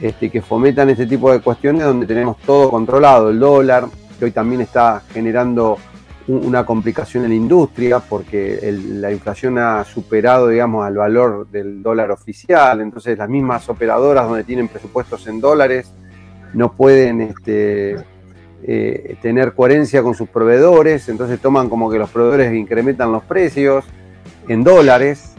[0.00, 3.86] este, que fomentan este tipo de cuestiones donde tenemos todo controlado, el dólar,
[4.18, 5.78] que hoy también está generando
[6.28, 12.12] una complicación en la industria porque la inflación ha superado, digamos, al valor del dólar
[12.12, 12.80] oficial.
[12.80, 15.92] Entonces, las mismas operadoras donde tienen presupuestos en dólares
[16.54, 17.96] no pueden este,
[18.62, 21.08] eh, tener coherencia con sus proveedores.
[21.08, 23.84] Entonces, toman como que los proveedores incrementan los precios
[24.48, 25.34] en dólares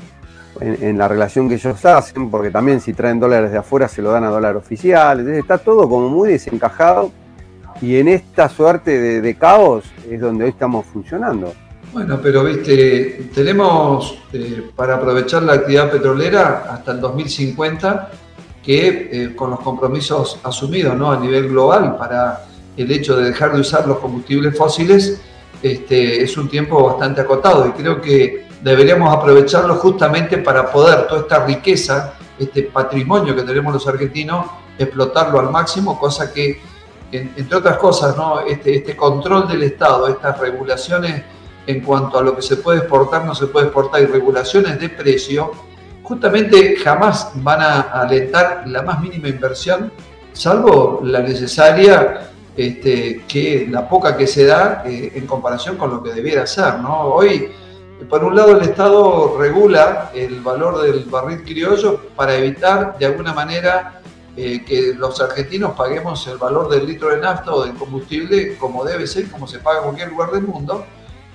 [0.60, 4.12] en, la relación que ellos hacen, porque también si traen dólares de afuera se lo
[4.12, 5.20] dan a dólar oficial.
[5.20, 7.12] Entonces, está todo como muy desencajado
[7.82, 11.54] y en esta suerte de, caos es donde hoy estamos funcionando.
[11.94, 18.12] Bueno, pero viste, tenemos eh, para aprovechar la actividad petrolera hasta el 2050
[18.64, 21.12] que eh, con los compromisos asumidos ¿no?
[21.12, 22.46] a nivel global para
[22.82, 25.22] el hecho de dejar de usar los combustibles fósiles,
[25.62, 31.22] este, es un tiempo bastante acotado y creo que deberíamos aprovecharlo justamente para poder toda
[31.22, 36.62] esta riqueza, este patrimonio que tenemos los argentinos, explotarlo al máximo, cosa que
[37.12, 38.40] entre otras cosas, ¿no?
[38.42, 41.24] este, este control del Estado, estas regulaciones
[41.68, 44.90] en cuanto a lo que se puede exportar, no se puede exportar y regulaciones de
[44.90, 45.52] precio,
[46.04, 49.92] justamente jamás van a alentar la más mínima inversión,
[50.34, 56.04] salvo la necesaria, este, que la poca que se da eh, en comparación con lo
[56.04, 56.80] que debiera ser.
[56.80, 57.04] ¿no?
[57.04, 57.50] Hoy,
[58.10, 63.34] por un lado, el Estado regula el valor del barril criollo para evitar, de alguna
[63.34, 64.02] manera,
[64.36, 68.84] eh, que los argentinos paguemos el valor del litro de nafta o del combustible como
[68.86, 70.86] debe ser, como se paga en cualquier lugar del mundo.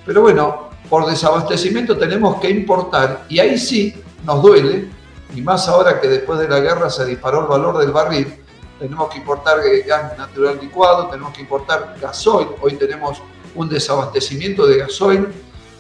[0.05, 3.95] Pero bueno, por desabastecimiento tenemos que importar y ahí sí
[4.25, 4.89] nos duele,
[5.35, 8.35] y más ahora que después de la guerra se disparó el valor del barril,
[8.79, 13.23] tenemos que importar gas natural licuado, tenemos que importar gasoil, hoy tenemos
[13.55, 15.29] un desabastecimiento de gasoil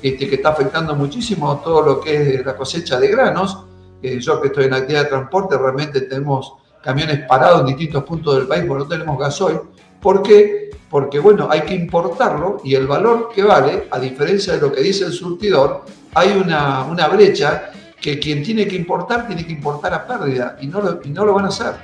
[0.02, 3.64] este, que está afectando muchísimo todo lo que es la cosecha de granos.
[4.02, 8.36] Eh, yo que estoy en actividad de transporte, realmente tenemos camiones parados en distintos puntos
[8.36, 9.60] del país porque no tenemos gasoil.
[10.00, 10.70] ¿Por qué?
[10.88, 14.80] Porque, bueno, hay que importarlo y el valor que vale, a diferencia de lo que
[14.80, 15.84] dice el surtidor,
[16.14, 17.70] hay una, una brecha
[18.00, 21.24] que quien tiene que importar tiene que importar a pérdida y no, lo, y no
[21.24, 21.74] lo van a hacer.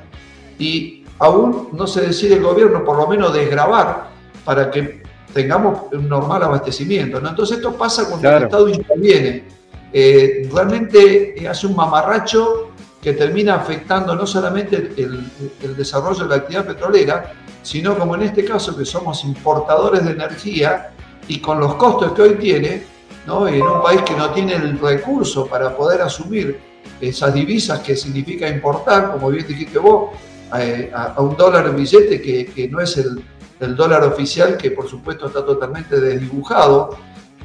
[0.58, 4.10] Y aún no se decide el gobierno, por lo menos, desgravar
[4.44, 5.02] para que
[5.32, 7.20] tengamos un normal abastecimiento.
[7.20, 7.28] ¿no?
[7.28, 9.44] Entonces esto pasa cuando el Estado interviene
[9.92, 16.66] eh, realmente hace un mamarracho que termina afectando no solamente el, desarrollo de la actividad
[16.66, 17.32] petrolera,
[17.62, 20.92] sino como en este caso que somos importadores de energía
[21.26, 22.84] y con los costos que hoy tiene,
[23.26, 23.48] ¿no?
[23.48, 26.58] en un país que no tiene el recurso para poder asumir
[27.00, 30.10] esas divisas que significa importar, como bien dijiste vos,
[30.52, 33.22] a, un dólar en billete que, no es el,
[33.60, 36.96] el, dólar oficial, que por supuesto está totalmente desdibujado.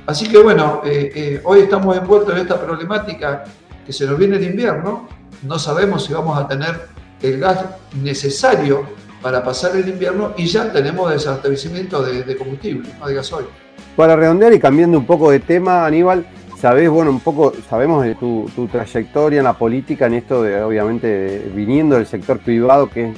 [0.06, 3.44] Así que bueno, eh, eh, hoy estamos envueltos en esta problemática
[3.86, 5.08] que se nos viene el invierno,
[5.44, 6.88] no sabemos si vamos a tener
[7.22, 7.66] el gas
[8.02, 8.86] necesario
[9.22, 13.48] para pasar el invierno y ya tenemos desabastecimiento de, de combustible, de gasoil.
[13.96, 16.26] Para redondear y cambiando un poco de tema, Aníbal,
[16.60, 21.52] sabés, bueno, un poco, sabemos de tu, trayectoria en la política, en esto de, obviamente,
[21.54, 23.14] viniendo del sector privado, que,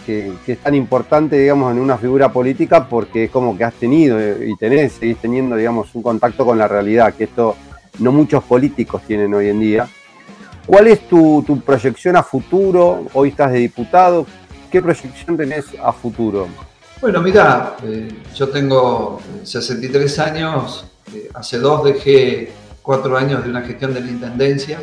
[0.46, 4.56] es tan importante, digamos, en una figura política, porque es como que has tenido y
[4.58, 7.56] tenés, seguís teniendo, digamos, un contacto con la realidad, que esto
[8.00, 9.88] no muchos políticos tienen hoy en día.
[10.66, 13.06] ¿Cuál es tu, proyección a futuro?
[13.14, 14.26] Hoy estás de diputado.
[14.72, 16.48] ¿Qué proyección tenés a futuro?
[17.02, 22.52] Bueno, mira, eh, yo tengo 63 años, eh, hace dos dejé
[22.90, 24.80] cuatro años de una gestión de la Intendencia.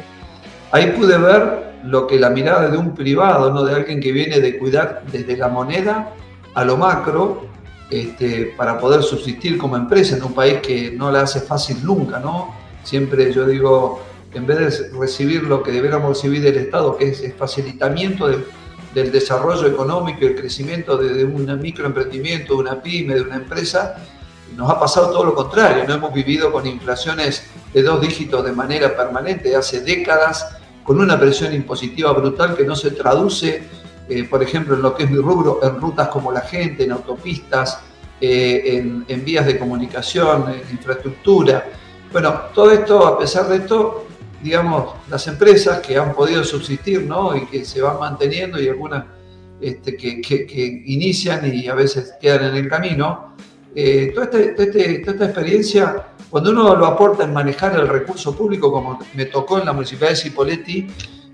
[0.71, 4.39] Ahí pude ver lo que la mirada de un privado, no de alguien que viene
[4.39, 6.15] de cuidar desde la moneda
[6.55, 7.49] a lo macro,
[7.91, 12.21] este, para poder subsistir como empresa en un país que no la hace fácil nunca,
[12.21, 12.55] ¿no?
[12.85, 14.01] Siempre yo digo,
[14.33, 19.11] en vez de recibir lo que deberíamos recibir del Estado, que es el facilitamiento del
[19.11, 23.97] desarrollo económico y el crecimiento de, un microemprendimiento, de una pyme, de una empresa,
[24.55, 28.53] nos ha pasado todo lo contrario, no hemos vivido con inflaciones de dos dígitos de
[28.53, 33.65] manera permanente hace décadas, con una presión impositiva brutal que no se traduce,
[34.09, 36.93] eh, por ejemplo, en lo que es mi rubro, en rutas como la gente, en
[36.93, 37.81] autopistas,
[38.21, 41.67] eh, en, vías de comunicación, en infraestructura.
[42.13, 44.07] Bueno, todo esto, a pesar de esto,
[44.43, 47.37] digamos, las empresas que han podido subsistir ¿no?
[47.37, 49.05] y que se van manteniendo y algunas
[49.61, 53.35] este, que, inician y a veces quedan en el camino.
[53.79, 58.73] Eh, este, este, toda, esta experiencia, cuando uno lo aporta en manejar el recurso público,
[58.73, 60.87] como me tocó en la municipalidad de Cipoletti,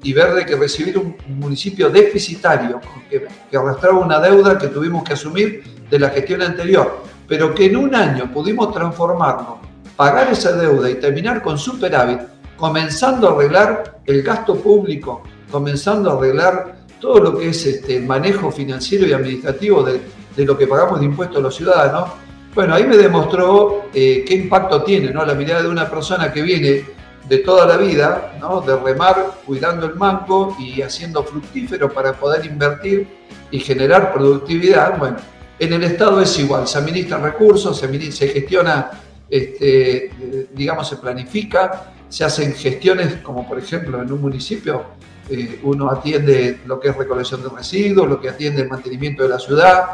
[0.03, 5.13] y ver de que recibir un, municipio deficitario, que, arrastraba una deuda que tuvimos que
[5.13, 9.61] asumir de la gestión anterior, pero que en un año pudimos transformarlo,
[9.95, 12.23] pagar esa deuda y terminar con superávit,
[12.57, 18.51] comenzando a arreglar el gasto público, comenzando a arreglar todo lo que es este, manejo
[18.51, 20.01] financiero y administrativo de,
[20.45, 22.11] lo que pagamos de impuestos a los ciudadanos,
[22.55, 25.25] bueno, ahí me demostró eh, qué impacto tiene ¿no?
[25.25, 26.85] la mirada de una persona que viene
[27.29, 28.61] de toda la vida, ¿no?
[28.61, 33.09] de remar cuidando el manco y haciendo fructífero para poder invertir
[33.51, 34.99] y generar productividad.
[34.99, 35.17] Bueno,
[35.59, 38.91] en el Estado es igual, se administran recursos, se, se gestiona,
[39.31, 40.11] este,
[40.53, 44.85] digamos, se planifica, se hacen gestiones como por ejemplo en un municipio
[45.31, 49.29] eh, uno atiende lo que es recolección de residuos, lo que atiende el mantenimiento de
[49.31, 49.85] la ciudad.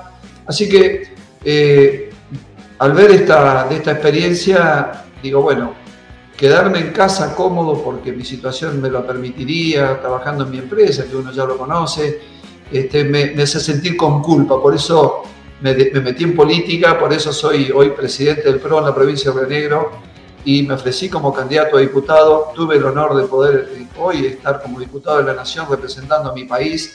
[0.46, 1.12] Así que
[1.44, 2.07] eh,
[2.78, 5.74] al ver esta, de esta experiencia, digo, bueno,
[6.36, 11.16] quedarme en casa cómodo porque mi situación me lo permitiría, trabajando en mi empresa, que
[11.16, 12.20] uno ya lo conoce,
[12.70, 14.62] este, me, hace sentir con culpa.
[14.62, 15.22] Por eso
[15.60, 19.32] me, me, metí en política, por eso soy hoy presidente del PRO en la provincia
[19.32, 19.90] de Río Negro
[20.44, 22.52] y me ofrecí como candidato a diputado.
[22.54, 26.32] Tuve el honor de poder eh, hoy estar como diputado de la Nación representando a
[26.32, 26.94] mi país.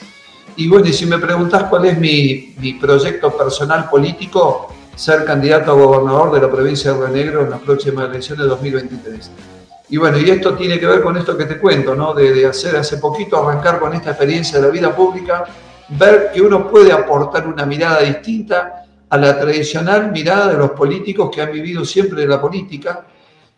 [0.55, 5.71] Y bueno, y si me preguntas cuál es mi, mi proyecto personal político, ser candidato
[5.71, 9.31] a gobernador de la provincia de Río Negro en las próximas elecciones de 2023.
[9.89, 12.13] Y bueno, y esto tiene que ver con esto que te cuento, ¿no?
[12.13, 15.45] De, de, hacer hace poquito, arrancar con esta experiencia de la vida pública,
[15.89, 21.29] ver que uno puede aportar una mirada distinta a la tradicional mirada de los políticos
[21.33, 23.05] que han vivido siempre de la política,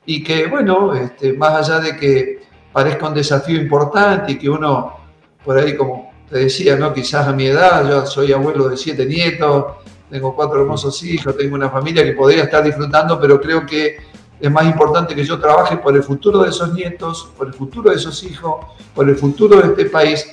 [0.05, 2.39] y que, bueno, este, más allá de que
[2.71, 4.97] parezca un desafío importante y que uno,
[5.43, 6.93] por ahí, como te decía, ¿no?
[6.93, 9.65] quizás a mi edad, yo soy abuelo de siete nietos,
[10.09, 13.97] tengo cuatro hermosos hijos, tengo una familia que podría estar disfrutando, pero creo que
[14.39, 17.89] es más importante que yo trabaje por el futuro de esos nietos, por el futuro
[17.89, 20.25] de esos hijos, por el futuro de este país,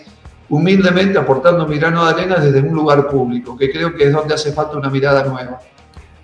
[0.49, 4.35] humildemente aportando mi grano de arena desde un lugar público, que creo que es donde
[4.35, 5.61] hace falta una mirada nueva.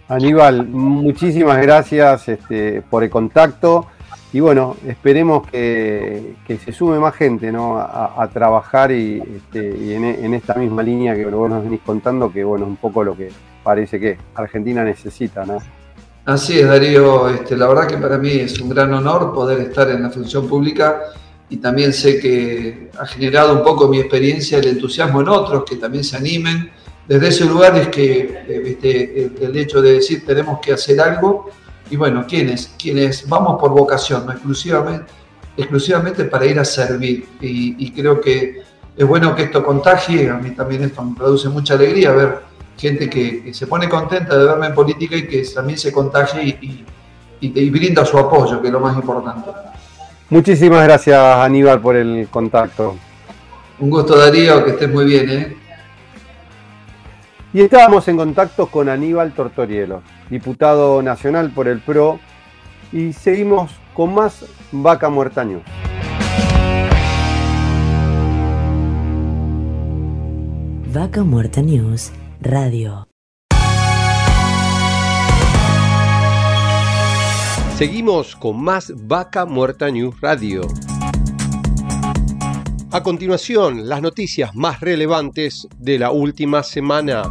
[0.09, 3.87] Aníbal, muchísimas gracias este, por el contacto
[4.33, 10.83] y bueno, esperemos que, se sume más gente a, trabajar y, este, en, esta misma
[10.83, 13.31] línea que vos nos venís contando, que bueno, un poco lo que
[13.63, 15.47] parece que Argentina necesita.
[15.47, 15.59] ¿no?
[16.27, 19.89] Así es, Darío, este, la verdad que para mí es un gran honor poder estar
[19.91, 21.01] en la función pública
[21.49, 25.77] y también sé que ha generado un poco mi experiencia, el entusiasmo en otros que
[25.77, 26.71] también se animen
[27.09, 31.51] desde ese lugar es que este, el, hecho de decir tenemos que hacer algo,
[31.91, 32.75] y bueno, ¿quiénes?
[32.79, 35.07] Quienes vamos por vocación, no exclusivamente,
[35.57, 37.29] exclusivamente para ir a servir.
[37.41, 38.63] Y, creo que
[38.97, 42.41] es bueno que esto contagie, a mí también esto me produce mucha alegría ver
[42.77, 46.85] gente que, se pone contenta de verme en política y que también se contagie y,
[47.41, 49.51] y brinda su apoyo, que es lo más importante.
[50.31, 52.97] Muchísimas gracias Aníbal por el contacto.
[53.81, 55.31] Un gusto Darío, que estés muy bien.
[55.31, 55.57] ¿eh?
[57.53, 62.21] Y estábamos en contacto con Aníbal Tortorielo, diputado nacional por el PRO,
[62.93, 65.63] y seguimos con más Vaca Muerta News.
[70.93, 73.09] Vaca Muerta News Radio.
[77.77, 80.63] Seguimos con más Vaca Muerta News Radio.
[82.91, 87.23] A continuación, las noticias más relevantes de la última semana.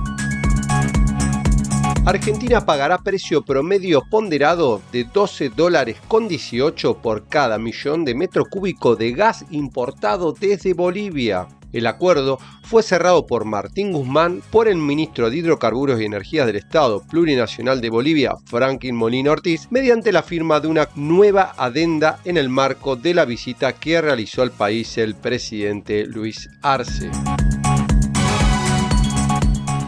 [2.06, 8.46] Argentina pagará precio promedio ponderado de 12 dólares con 18 por cada millón de metro
[8.46, 11.48] cúbico de gas importado desde Bolivia.
[11.74, 16.56] El acuerdo fue cerrado por Martín Guzmán por el ministro de Hidrocarburos y Energías del
[16.56, 22.38] Estado Plurinacional de Bolivia, Franklin Molina Ortiz, mediante la firma de una nueva adenda en
[22.38, 27.12] el marco de la visita que realizó al país el presidente Luis Arce.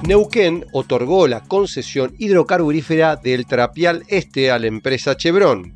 [0.06, 5.74] Neuquén otorgó la concesión hidrocarburífera del Trapial Este a la empresa Chevron.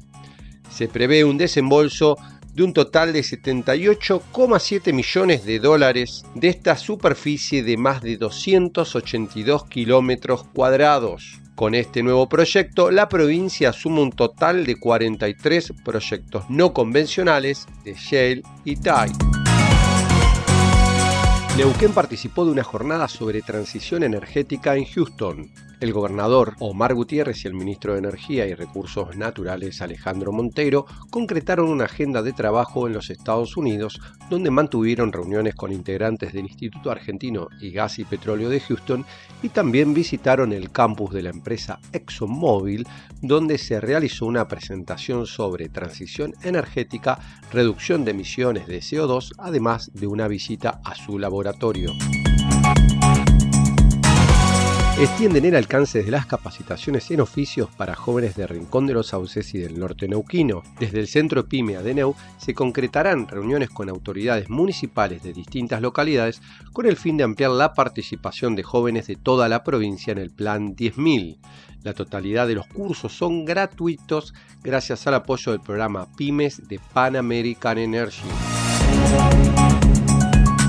[0.70, 2.18] Se prevé un desembolso
[2.54, 9.66] de un total de 78,7 millones de dólares de esta superficie de más de 282
[9.66, 11.40] kilómetros cuadrados.
[11.56, 17.94] Con este nuevo proyecto, la provincia suma un total de 43 proyectos no convencionales de
[17.94, 19.12] Shell y TAI.
[21.58, 25.52] Neuquén participó de una jornada sobre transición energética en Houston.
[25.84, 31.68] El gobernador Omar Gutiérrez y el ministro de Energía y Recursos Naturales Alejandro Montero concretaron
[31.68, 36.90] una agenda de trabajo en los Estados Unidos donde mantuvieron reuniones con integrantes del Instituto
[36.90, 39.06] Argentino y Gas y Petróleo de Houston
[39.42, 42.88] y también visitaron el campus de la empresa ExxonMobil
[43.22, 47.20] donde se realizó una presentación sobre transición energética,
[47.52, 51.92] reducción de emisiones de CO2, además de una visita a su laboratorio
[55.00, 59.54] extienden el alcance de las capacitaciones en oficios para jóvenes de Rincón de los Sauces
[59.56, 60.62] y del norte neuquino.
[60.80, 66.42] Desde el centro PYME ADENEU se concretarán reuniones con autoridades municipales de distintas localidades
[66.74, 70.30] con el fin de ampliar la participación de jóvenes de toda la provincia en el
[70.32, 71.40] Plan 10.000.
[71.82, 77.16] La totalidad de los cursos son gratuitos gracias al apoyo del programa PYMES de Pan
[77.16, 78.30] American Energy.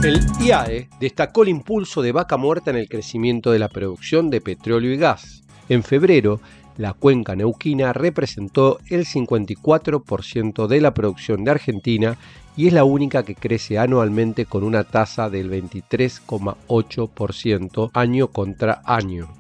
[0.05, 4.43] El IAE destacó el impulso de vaca muerta en el crecimiento de la producción de
[4.43, 5.45] petróleo y gas.
[5.71, 6.43] En febrero,
[6.77, 12.19] la cuenca neuquina representó el 54% de la producción de Argentina
[12.55, 19.33] y es la única que crece anualmente con una tasa del 23,8% año contra año.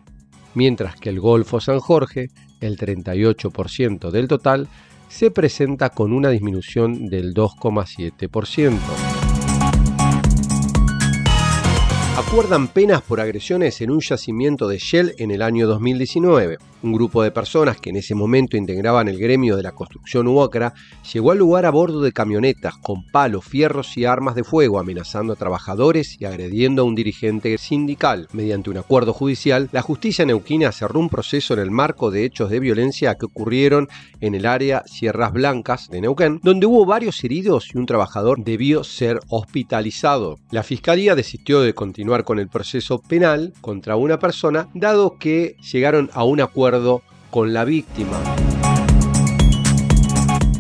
[0.54, 2.30] Mientras que el Golfo San Jorge,
[2.62, 4.68] el 38% del total,
[5.10, 9.13] se presenta con una disminución del 2,7%.
[12.16, 16.58] Acuerdan penas por agresiones en un yacimiento de Shell en el año 2019.
[16.84, 20.74] Un grupo de personas que en ese momento integraban el gremio de la construcción UOCRA
[21.12, 25.32] llegó al lugar a bordo de camionetas con palos, fierros y armas de fuego, amenazando
[25.32, 28.28] a trabajadores y agrediendo a un dirigente sindical.
[28.32, 32.50] Mediante un acuerdo judicial, la justicia neuquina cerró un proceso en el marco de hechos
[32.50, 33.88] de violencia que ocurrieron
[34.20, 38.84] en el área Sierras Blancas de Neuquén, donde hubo varios heridos y un trabajador debió
[38.84, 40.36] ser hospitalizado.
[40.50, 46.10] La fiscalía desistió de continuar con el proceso penal contra una persona, dado que llegaron
[46.12, 48.20] a un acuerdo con la víctima.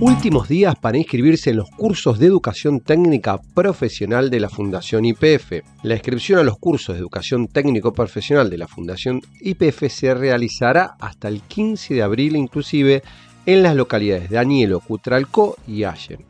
[0.00, 5.62] Últimos días para inscribirse en los cursos de educación técnica profesional de la Fundación IPF.
[5.82, 10.96] La inscripción a los cursos de educación técnico profesional de la Fundación IPF se realizará
[10.98, 13.02] hasta el 15 de abril inclusive
[13.44, 16.24] en las localidades de Anielo, Cutralcó y Allen.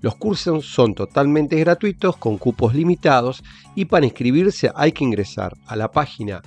[0.00, 3.42] Los cursos son totalmente gratuitos con cupos limitados
[3.74, 6.40] y para inscribirse hay que ingresar a la página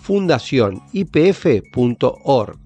[0.00, 2.58] fundacionipf.org.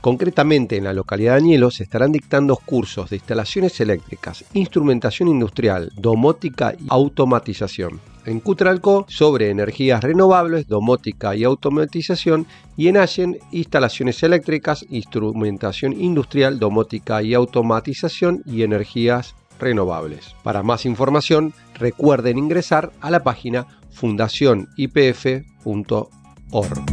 [0.00, 5.92] Concretamente, en la localidad de Añelo se estarán dictando cursos de instalaciones eléctricas, instrumentación industrial,
[5.94, 8.00] domótica y automatización.
[8.26, 12.46] En Cutralco sobre energías renovables, domótica y automatización.
[12.76, 20.34] Y en Allen, instalaciones eléctricas, instrumentación industrial, domótica y automatización y energías renovables.
[20.42, 26.84] Para más información, recuerden ingresar a la página fundacionipf.org.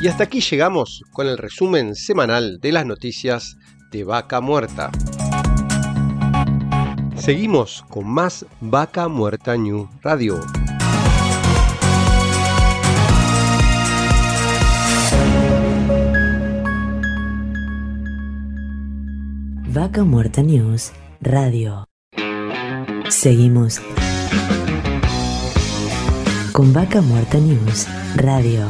[0.00, 3.56] Y hasta aquí llegamos con el resumen semanal de las noticias
[3.90, 4.90] de Vaca Muerta.
[7.24, 10.38] Seguimos con más Vaca Muerta New Radio.
[19.68, 20.92] Vaca Muerta News
[21.22, 21.86] Radio.
[23.08, 23.80] Seguimos
[26.52, 28.66] con Vaca Muerta News Radio.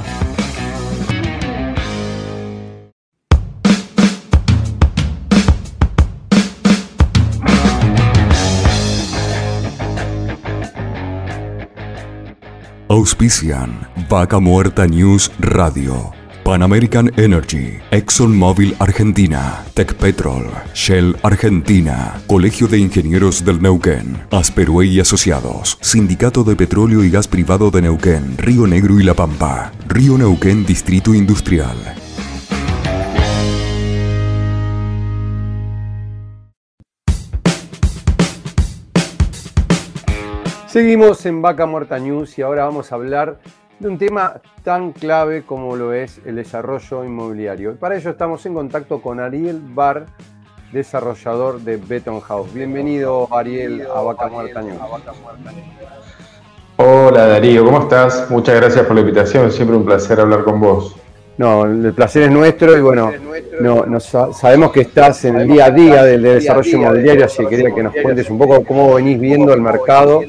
[12.95, 16.13] Auspician Vaca Muerta News Radio.
[16.45, 25.01] Pan American Energy, ExxonMobil Argentina, Petrol, Shell Argentina, Colegio de Ingenieros del Neuquén, Asperue y
[25.01, 30.17] Asociados, Sindicato de Petróleo y Gas Privado de Neuquén, Río Negro y La Pampa, Río
[30.17, 32.04] Neuquén Distrito Industrial.
[40.75, 43.39] Seguimos en Vaca Muerta News y ahora vamos a hablar
[43.79, 47.71] de un tema tan clave como lo es el desarrollo inmobiliario.
[47.71, 50.07] Y para ello estamos en contacto con Ariel Bar,
[50.73, 52.53] desarrollador de Beton House.
[52.53, 54.81] Bienvenido Ariel a Vaca Muerta News.
[56.79, 58.29] Hola Darío, ¿cómo estás?
[58.29, 60.97] Muchas gracias por la invitación, siempre un placer hablar con vos.
[61.37, 63.11] No, el placer es nuestro y bueno,
[63.61, 67.75] no, sabemos que estás en el día a día del, desarrollo inmobiliario, así que quería
[67.75, 70.23] que nos cuentes un poco cómo venís viendo el mercado,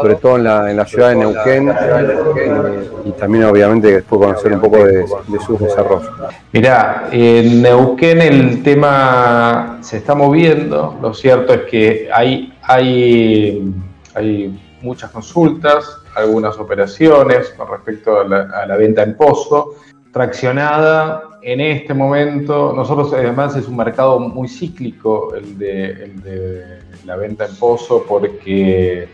[0.00, 4.84] sobre todo en la, ciudad de Neuquén, eh, y también obviamente después conocer un poco
[4.84, 5.06] de,
[5.46, 6.10] sus desarrollos.
[6.52, 13.72] Mirá, en Neuquén el tema se está moviendo, lo cierto es que hay, hay,
[14.14, 19.74] hay muchas consultas, algunas operaciones con respecto a la, a la venta en pozo,
[20.14, 22.72] traccionada en este momento.
[22.74, 29.06] Nosotros además es un mercado muy cíclico el de, la venta en pozo porque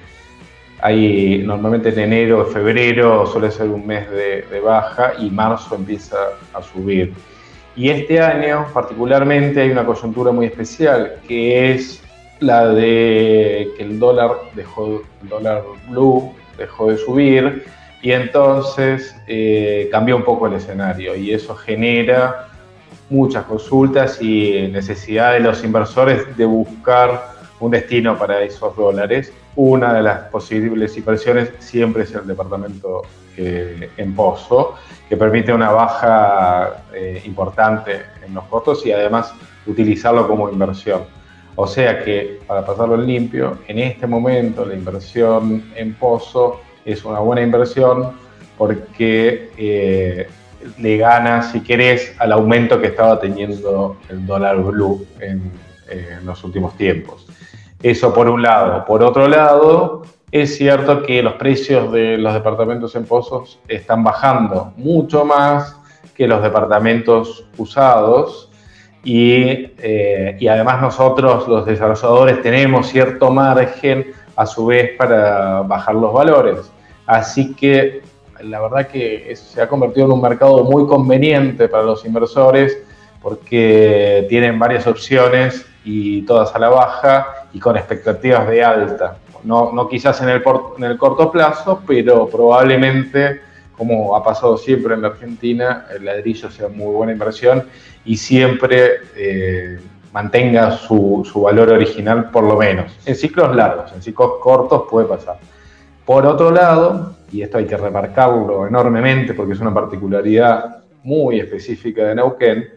[0.81, 6.17] hay normalmente en enero, febrero suele ser un mes de, de, baja y marzo empieza
[6.55, 7.13] a subir.
[7.75, 12.03] Y este año particularmente hay una coyuntura muy especial que es
[12.41, 17.65] la de que el dólar dejó, el dólar blue dejó de subir
[18.03, 22.49] y entonces eh, un poco el escenario y eso genera
[23.11, 29.33] muchas consultas y necesidad de los inversores de buscar un destino para esos dólares.
[29.57, 33.03] Una de las posibles inversiones siempre es el departamento
[33.37, 34.77] eh, en pozo,
[35.09, 39.35] que permite una baja eh, importante en los costos y además
[39.67, 41.03] utilizarlo como inversión.
[41.57, 46.61] O sea que, para pasarlo en limpio, en este momento la inversión en pozo
[46.93, 48.13] es una buena inversión
[48.59, 50.29] porque eh,
[50.79, 55.51] le gana, si querés, al aumento que estaba teniendo el dólar blue en,
[55.89, 57.27] en los últimos tiempos.
[57.83, 58.85] Eso por un lado.
[58.85, 64.73] Por otro lado, es cierto que los precios de los departamentos en pozos están bajando
[64.77, 65.77] mucho más
[66.15, 68.51] que los departamentos usados
[69.03, 75.95] y, eh, y, además nosotros los desarrolladores tenemos cierto margen a su vez para bajar
[75.95, 76.71] los valores.
[77.11, 78.03] Así que
[78.41, 82.79] la verdad que se ha convertido en un mercado muy conveniente para los inversores
[83.21, 89.17] porque tienen varias opciones y todas a la baja y con expectativas de alta.
[89.43, 90.41] No, no quizás en el,
[90.79, 93.41] en el corto plazo, pero probablemente,
[93.77, 97.67] como ha pasado siempre en la Argentina, el ladrillo sea muy buena inversión
[98.05, 99.81] y siempre eh,
[100.13, 102.93] mantenga su, su valor original por lo menos.
[103.05, 105.41] En ciclos largos, en ciclos cortos puede pasar.
[106.11, 112.03] Por otro lado, y esto hay que remarcarlo enormemente porque es una particularidad muy específica
[112.03, 112.69] de Neuquén,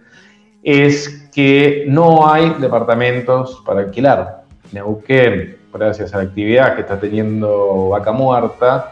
[0.61, 4.43] es que no hay departamentos para alquilar.
[4.71, 8.91] Neuquén, gracias a la actividad que está teniendo Vaca Muerta,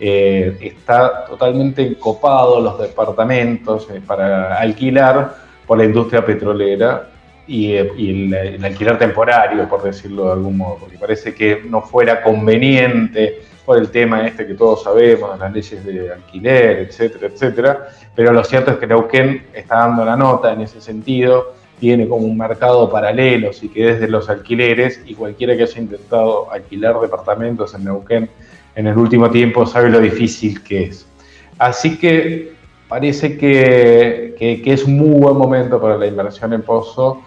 [0.00, 5.34] eh, está totalmente encopado los departamentos eh, para alquilar
[5.66, 7.10] por la industria petrolera
[7.46, 12.22] y, eh, el, alquiler temporario, por decirlo de algún modo, porque parece que no fuera
[12.22, 17.88] conveniente por el tema este que todos sabemos, las leyes de alquiler, etcétera, etcétera.
[18.14, 22.26] Pero lo cierto es que Neuquén está dando la nota en ese sentido, tiene como
[22.26, 27.74] un mercado paralelo, si que desde los alquileres, y cualquiera que haya intentado alquilar departamentos
[27.74, 28.30] en Neuquén
[28.76, 31.06] en el último tiempo sabe lo difícil que es.
[31.58, 32.52] Así que
[32.88, 37.22] parece que, que es un muy buen momento para la inversión en Pozo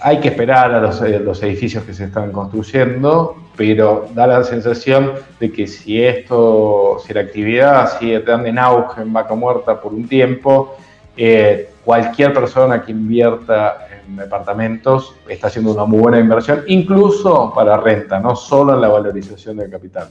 [0.00, 4.44] hay que esperar a los, eh, los, edificios que se están construyendo, pero da la
[4.44, 9.80] sensación de que si esto, si la actividad sigue tan en auge en Vaca Muerta
[9.80, 10.76] por un tiempo,
[11.16, 18.20] eh, cualquier persona que invierta departamentos está haciendo una muy buena inversión, incluso para renta,
[18.20, 20.08] no solo en la valorización del capital.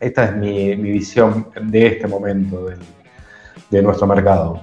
[0.00, 2.66] Esta es mi, visión de este momento
[3.70, 4.60] de nuestro mercado.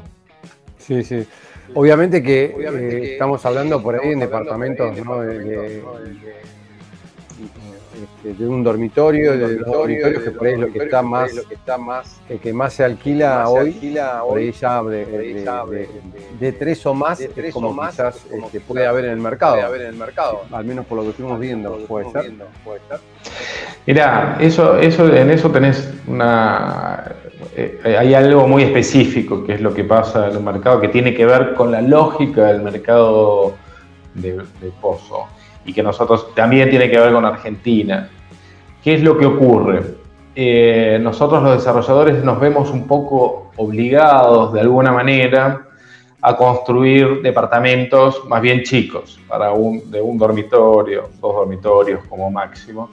[0.78, 1.26] Sí, sí.
[1.74, 5.84] Obviamente que, eh, estamos hablando por ahí en departamentos de,
[8.48, 12.54] un dormitorio, de dos dormitorios que por ahí es lo que está más, el que
[12.54, 18.60] más se alquila hoy, por ahí ya de, tres o más, es como quizás este,
[18.60, 22.34] puede haber en el mercado, al menos por lo que estuvimos viendo, puede ser.
[23.86, 27.16] Mira, eso, eso, en eso tenés una
[27.56, 31.14] eh, hay algo muy específico que es lo que pasa en el mercado que tiene
[31.14, 33.56] que ver con la lógica del mercado
[34.14, 34.42] de,
[34.80, 35.26] pozo
[35.66, 38.10] y que nosotros también tiene que ver con Argentina.
[38.84, 39.84] ¿Qué es lo que ocurre?
[40.36, 45.68] Eh, nosotros los desarrolladores nos vemos un poco obligados de alguna manera
[46.22, 52.92] a construir departamentos más bien chicos, para un, de un dormitorio, dos dormitorios como máximo.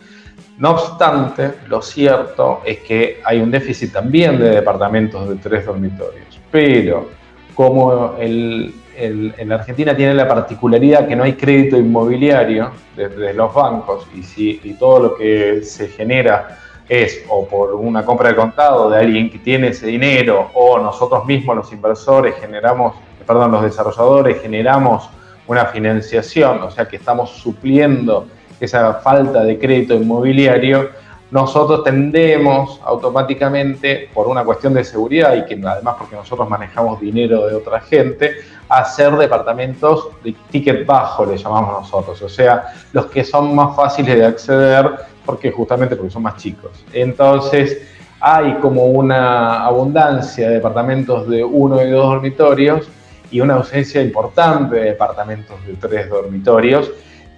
[0.58, 6.40] No obstante, lo cierto es que hay un déficit también de departamentos de tres dormitorios,
[6.50, 7.08] pero
[7.54, 14.08] como el, en Argentina tiene la particularidad que no hay crédito inmobiliario desde los bancos
[14.12, 16.58] y, si, y todo lo que se genera
[16.88, 21.24] es o por una compra de contado de alguien que tiene ese dinero o nosotros
[21.26, 25.08] mismos los inversores generamos, perdón, los desarrolladores generamos
[25.46, 28.26] una financiación, o sea que estamos supliendo
[28.60, 30.90] esa falta de crédito inmobiliario,
[31.30, 37.46] nosotros tendemos automáticamente, por una cuestión de seguridad y que además porque nosotros manejamos dinero
[37.46, 38.36] de otra gente,
[38.68, 43.76] a hacer departamentos de ticket bajo, le llamamos nosotros, o sea, los que son más
[43.76, 44.90] fáciles de acceder
[45.24, 46.70] porque justamente porque son más chicos.
[46.92, 47.82] Entonces,
[48.20, 52.88] hay como una abundancia de departamentos de uno y dos dormitorios
[53.30, 56.90] y una ausencia importante de departamentos de tres dormitorios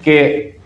[0.02, 0.59] que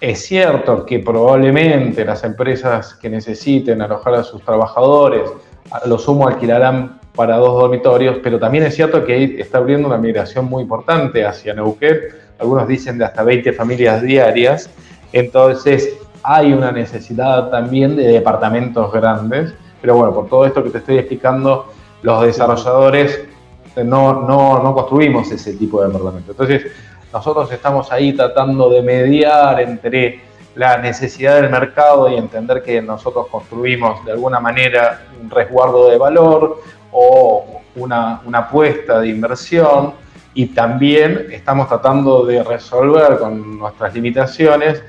[0.00, 5.30] es cierto que probablemente las empresas que necesiten alojar a sus trabajadores,
[5.86, 10.46] lo sumo alquilarán para dos dormitorios, pero también es cierto que está abriendo una migración
[10.46, 11.98] muy importante hacia Neuquén,
[12.38, 14.70] algunos dicen de hasta 20 familias diarias,
[15.12, 19.52] entonces hay una necesidad también de departamentos grandes,
[19.82, 21.72] pero bueno, por todo esto que te estoy explicando,
[22.02, 23.20] los desarrolladores
[23.76, 26.30] no, no, no construimos ese tipo de departamentos.
[26.30, 26.72] Entonces,
[27.12, 30.20] nosotros estamos ahí tratando de mediar entre
[30.54, 35.98] la necesidad del mercado y entender que nosotros construimos de alguna manera un resguardo de
[35.98, 36.60] valor
[36.92, 39.94] o una, apuesta de inversión
[40.34, 44.82] y también estamos tratando de resolver con nuestras limitaciones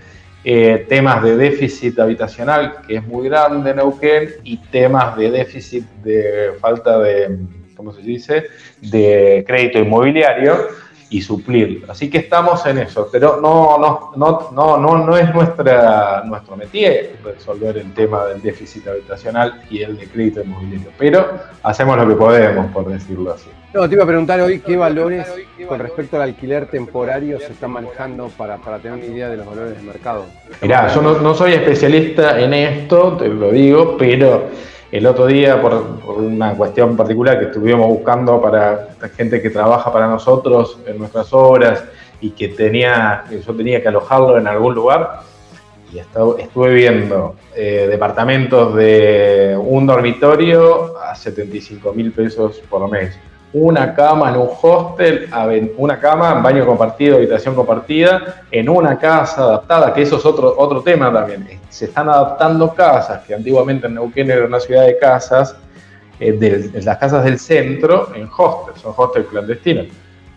[0.43, 5.85] eh, temas de déficit habitacional, que es muy grande en Neuquén, y temas de déficit
[6.03, 7.37] de falta de,
[7.75, 8.47] ¿cómo se dice?,
[8.81, 10.55] de crédito inmobiliario
[11.11, 11.85] y suplir.
[11.89, 16.55] Así que estamos en eso, pero no, no, no, no, no, no es nuestra, nuestro
[16.55, 21.27] métier resolver el tema del déficit habitacional y el de crédito inmobiliario, pero
[21.63, 23.49] hacemos lo que podemos, por decirlo así.
[23.73, 25.27] No, te iba a preguntar hoy qué valores
[25.67, 29.45] con respecto al alquiler temporario se están manejando para, para tener una idea de los
[29.45, 30.25] valores del mercado.
[30.61, 34.49] Mirá, yo no, no soy especialista en esto, te lo digo, pero
[34.91, 35.73] el otro día, por,
[36.17, 41.83] una cuestión particular que estuvimos buscando para gente que trabaja para nosotros en nuestras obras
[42.19, 45.21] y que tenía, yo tenía que alojarlo en algún lugar,
[45.93, 53.17] y estuve viendo eh, departamentos de un dormitorio a 75 mil pesos por mes
[53.53, 55.29] una cama en un hostel,
[55.77, 60.81] una cama baño compartido, habitación compartida, en una casa adaptada, que eso es otro, otro
[60.81, 61.59] tema también.
[61.69, 65.55] Se están adaptando casas, que antiguamente en Neuquén era una ciudad de casas,
[66.19, 69.87] eh, de, las casas del centro, en hostels, son hostels clandestinos.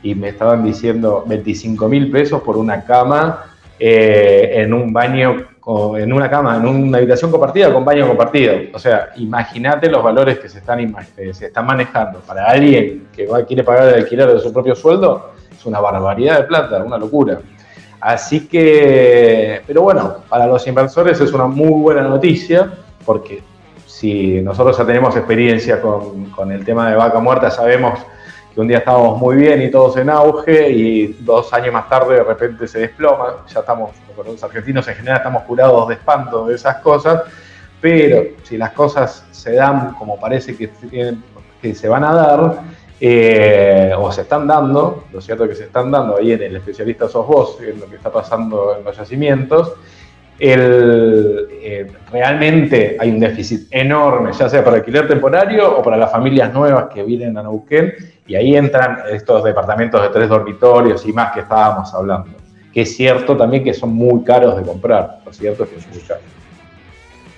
[0.02, 3.44] Y me estaban diciendo 25 mil pesos por una cama
[3.78, 8.54] eh, en un baño en una cama, en una habitación compartida con baño compartido.
[8.74, 10.94] O sea, imagínate los valores que se están,
[11.32, 15.64] se están manejando para alguien que quiere pagar el alquiler de su propio sueldo, es
[15.64, 17.38] una barbaridad de plata, una locura.
[17.98, 22.70] Así que, pero bueno, para los inversores es una muy buena noticia
[23.06, 23.42] porque
[23.86, 28.00] si nosotros ya tenemos experiencia con, con el tema de vaca muerta, sabemos
[28.54, 32.14] que un día estábamos muy bien y todos en auge y dos años más tarde
[32.14, 33.44] de repente se desploma.
[33.52, 33.90] Ya estamos,
[34.24, 37.22] los argentinos en general estamos curados de espanto de esas cosas,
[37.80, 42.60] pero si las cosas se dan como parece que, se van a dar,
[43.00, 46.56] eh, o se están dando, lo cierto es que se están dando, ahí en el
[46.56, 49.72] especialista sos vos, en lo que está pasando en los yacimientos,
[50.38, 56.52] eh, realmente hay un déficit enorme, ya sea para alquiler temporario o para las familias
[56.52, 57.94] nuevas que vienen a Neuquén
[58.26, 62.30] Y ahí entran estos departamentos de tres dormitorios y más que estábamos hablando.
[62.72, 65.90] Que es cierto también que son muy caros de comprar, lo cierto es que son
[65.90, 66.24] muy caros.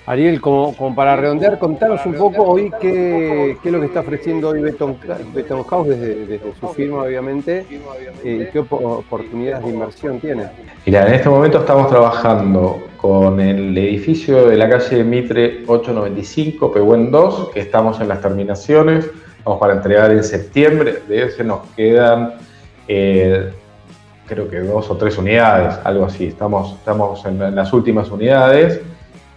[0.07, 4.61] Ariel, como, para redondear, contanos un poco hoy qué, es lo que está ofreciendo hoy
[4.61, 4.95] Beton,
[5.65, 7.75] House desde, su firma, obviamente, y
[8.23, 10.45] eh, qué oportunidades de inversión tiene.
[10.85, 17.11] Mira, en este momento estamos trabajando con el edificio de la calle Mitre 895, Pehuen
[17.11, 19.11] 2, que estamos en las terminaciones,
[19.47, 22.33] vamos para entregar en septiembre, de ese nos quedan...
[22.85, 23.49] Eh,
[24.25, 26.25] creo que dos o tres unidades, algo así.
[26.25, 28.81] Estamos, estamos en las últimas unidades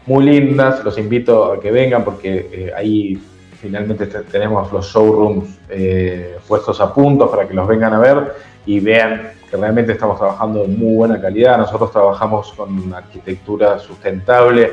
[0.06, 3.22] muy lindas, los invito a que vengan porque eh, ahí
[3.60, 8.32] finalmente tenemos los showrooms eh, puestos a punto para que los vengan a ver
[8.66, 11.56] y vean que realmente estamos trabajando en muy buena calidad.
[11.56, 14.72] Nosotros trabajamos con arquitectura sustentable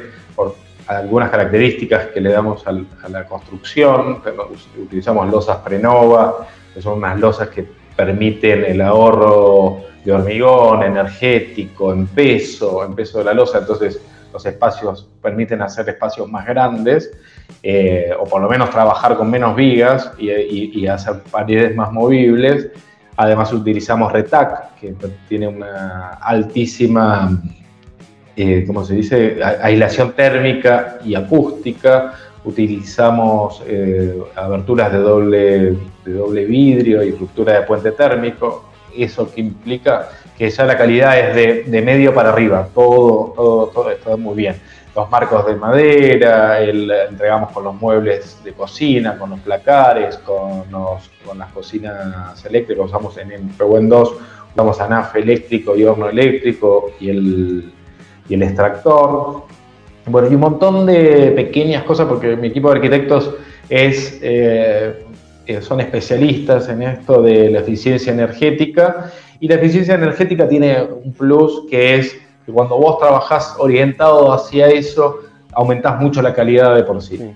[0.87, 4.21] algunas características que le damos a la construcción.
[4.77, 12.07] Utilizamos losas Prenova, que son unas losas que permiten el ahorro de hormigón energético, en
[12.07, 13.57] peso, en peso de la losa.
[13.57, 13.99] Entonces,
[14.31, 17.11] los espacios permiten hacer espacios más grandes,
[17.63, 22.69] eh, o por lo menos trabajar con menos vigas y, hacer paredes más movibles.
[23.15, 24.95] Además utilizamos RETAC, que
[25.27, 27.41] tiene una altísima,
[28.39, 32.13] eh, ¿cómo se dice?, aislación térmica y acústica.
[32.45, 38.69] Utilizamos eh, aberturas de doble, de doble vidrio y ruptura de puente térmico.
[38.95, 43.89] Eso que implica que ya la calidad es de, medio para arriba, todo, todo, todo
[43.89, 44.55] está muy bien.
[44.95, 50.63] Los marcos de madera, el, entregamos con los muebles de cocina, con los placares, con,
[51.25, 54.15] con las cocinas eléctricas, usamos en, en 2,
[54.53, 57.73] usamos ANAF eléctrico y horno eléctrico y el,
[58.29, 59.43] y el extractor.
[60.05, 63.33] Bueno, y un montón de pequeñas cosas, porque mi equipo de arquitectos
[63.69, 65.05] es, eh,
[65.45, 71.11] eh, son especialistas en esto de la eficiencia energética y la eficiencia energética tiene un
[71.13, 75.21] plus que es que cuando vos trabajás orientado hacia eso,
[75.53, 77.33] aumentás mucho la calidad de por sí.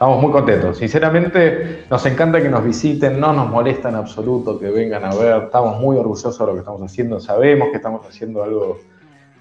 [0.00, 0.78] Estamos muy contentos.
[0.78, 5.42] Sinceramente, nos encanta que nos visiten, no nos molesta en absoluto que vengan a ver.
[5.42, 7.20] Estamos muy orgullosos de lo que estamos haciendo.
[7.20, 8.78] Sabemos que estamos haciendo algo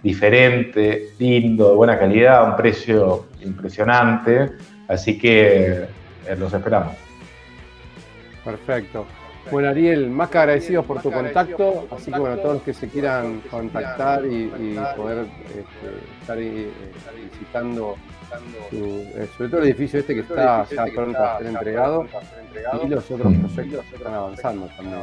[0.04, 4.52] diferente, lindo, de buena calidad, a un precio impresionante.
[4.90, 5.88] Así que
[6.28, 6.94] eh, los esperamos.
[8.44, 9.06] Perfecto.
[9.52, 12.88] Bueno, Ariel, más que agradecidos por tu contacto, así que bueno, todos los que se
[12.88, 14.48] quieran contactar y,
[14.96, 15.62] poder este,
[16.22, 16.70] estar eh,
[17.32, 17.96] visitando
[18.72, 22.06] eh, sobre todo el edificio este que está ya pronto a ser entregado
[22.84, 25.00] y los otros proyectos que están avanzando también,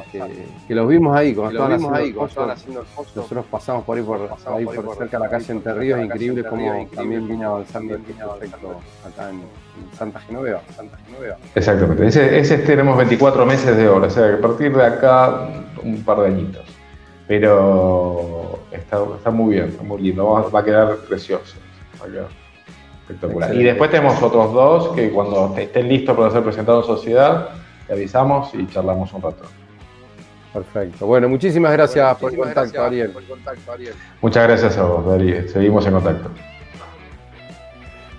[0.66, 4.96] que, los vimos ahí, cuando estaban haciendo el nosotros pasamos por ahí por, ahí por
[4.96, 9.42] cerca de la calle Entre Ríos, increíble como también vino avanzando el proyecto acá en,
[9.92, 10.62] Santa Genoveva.
[10.74, 11.36] Santa Genoveva.
[11.54, 15.48] Exactamente, ese, ese tenemos 24 meses de obra, o sea que a partir de acá
[15.82, 16.64] un par de añitos.
[17.26, 21.56] Pero está, está muy bien, está muy lindo, va, va a quedar precioso.
[22.00, 22.45] Va a quedar.
[23.08, 23.54] Espectacular.
[23.54, 27.48] Y después tenemos otros dos que cuando estén listos para ser presentados en sociedad,
[27.86, 29.44] te avisamos y charlamos un rato.
[30.52, 31.06] Perfecto.
[31.06, 33.12] Bueno, muchísimas gracias, por, el contacto, Ariel.
[34.22, 35.48] Muchas gracias a vos, Darío.
[35.48, 36.30] Seguimos en contacto.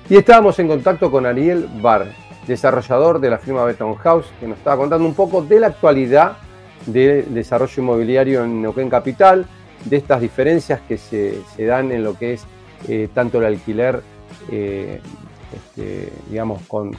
[0.10, 2.06] Y estábamos en contacto con Ariel Bar,
[2.46, 6.38] desarrollador de la firma Beton House, que nos estaba contando un poco de la actualidad
[6.86, 9.46] del desarrollo inmobiliario en Neuquén Capital,
[9.84, 12.46] de estas diferencias que se, dan en lo que es
[12.88, 14.02] eh, tanto el alquiler,
[14.52, 15.02] eh,
[15.54, 16.92] este, digamos, con,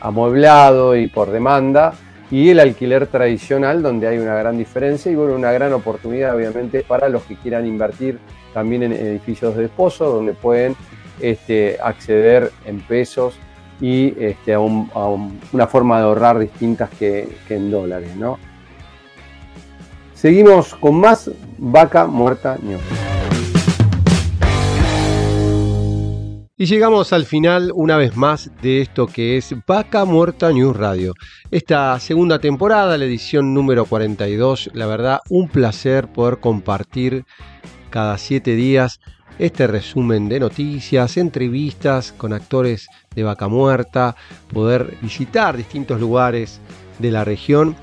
[0.00, 1.94] amueblado y por demanda,
[2.30, 6.82] y el alquiler tradicional, donde hay una gran diferencia y bueno, una gran oportunidad obviamente
[6.82, 8.18] para los que quieran invertir
[8.54, 10.74] también en edificios de desposo, donde pueden
[11.20, 13.38] este, acceder en pesos
[13.80, 18.16] y este, a, una forma de ahorrar distintas que, que en dólares.
[18.16, 18.38] ¿no?
[20.14, 22.80] Seguimos con más Vaca Muerta News.
[26.64, 31.12] Y llegamos al final una vez más de esto que es Vaca Muerta News Radio.
[31.50, 37.26] Esta segunda temporada, la edición número 42, la verdad un placer poder compartir
[37.90, 38.98] cada siete días
[39.38, 44.16] este resumen de noticias, entrevistas con actores de Vaca Muerta,
[44.50, 46.62] poder visitar distintos lugares
[46.98, 47.76] de la región.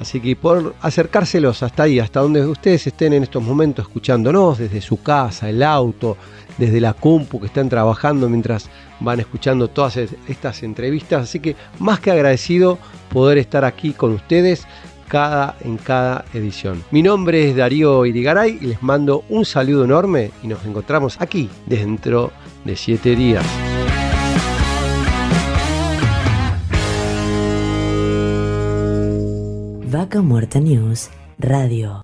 [0.00, 4.80] Así que por acercárselos hasta ahí, hasta donde ustedes estén en estos momentos escuchándonos, desde
[4.80, 6.16] su casa, el auto,
[6.58, 8.68] desde la compu que están trabajando mientras
[9.00, 11.22] van escuchando todas estas entrevistas.
[11.22, 12.78] Así que más que agradecido
[13.10, 14.66] poder estar aquí con ustedes
[15.08, 16.82] cada, en cada edición.
[16.90, 21.50] Mi nombre es Darío Irigaray y les mando un saludo enorme y nos encontramos aquí
[21.66, 22.32] dentro
[22.64, 23.44] de siete días.
[29.94, 31.08] Vaca Muerta News
[31.38, 32.02] Radio.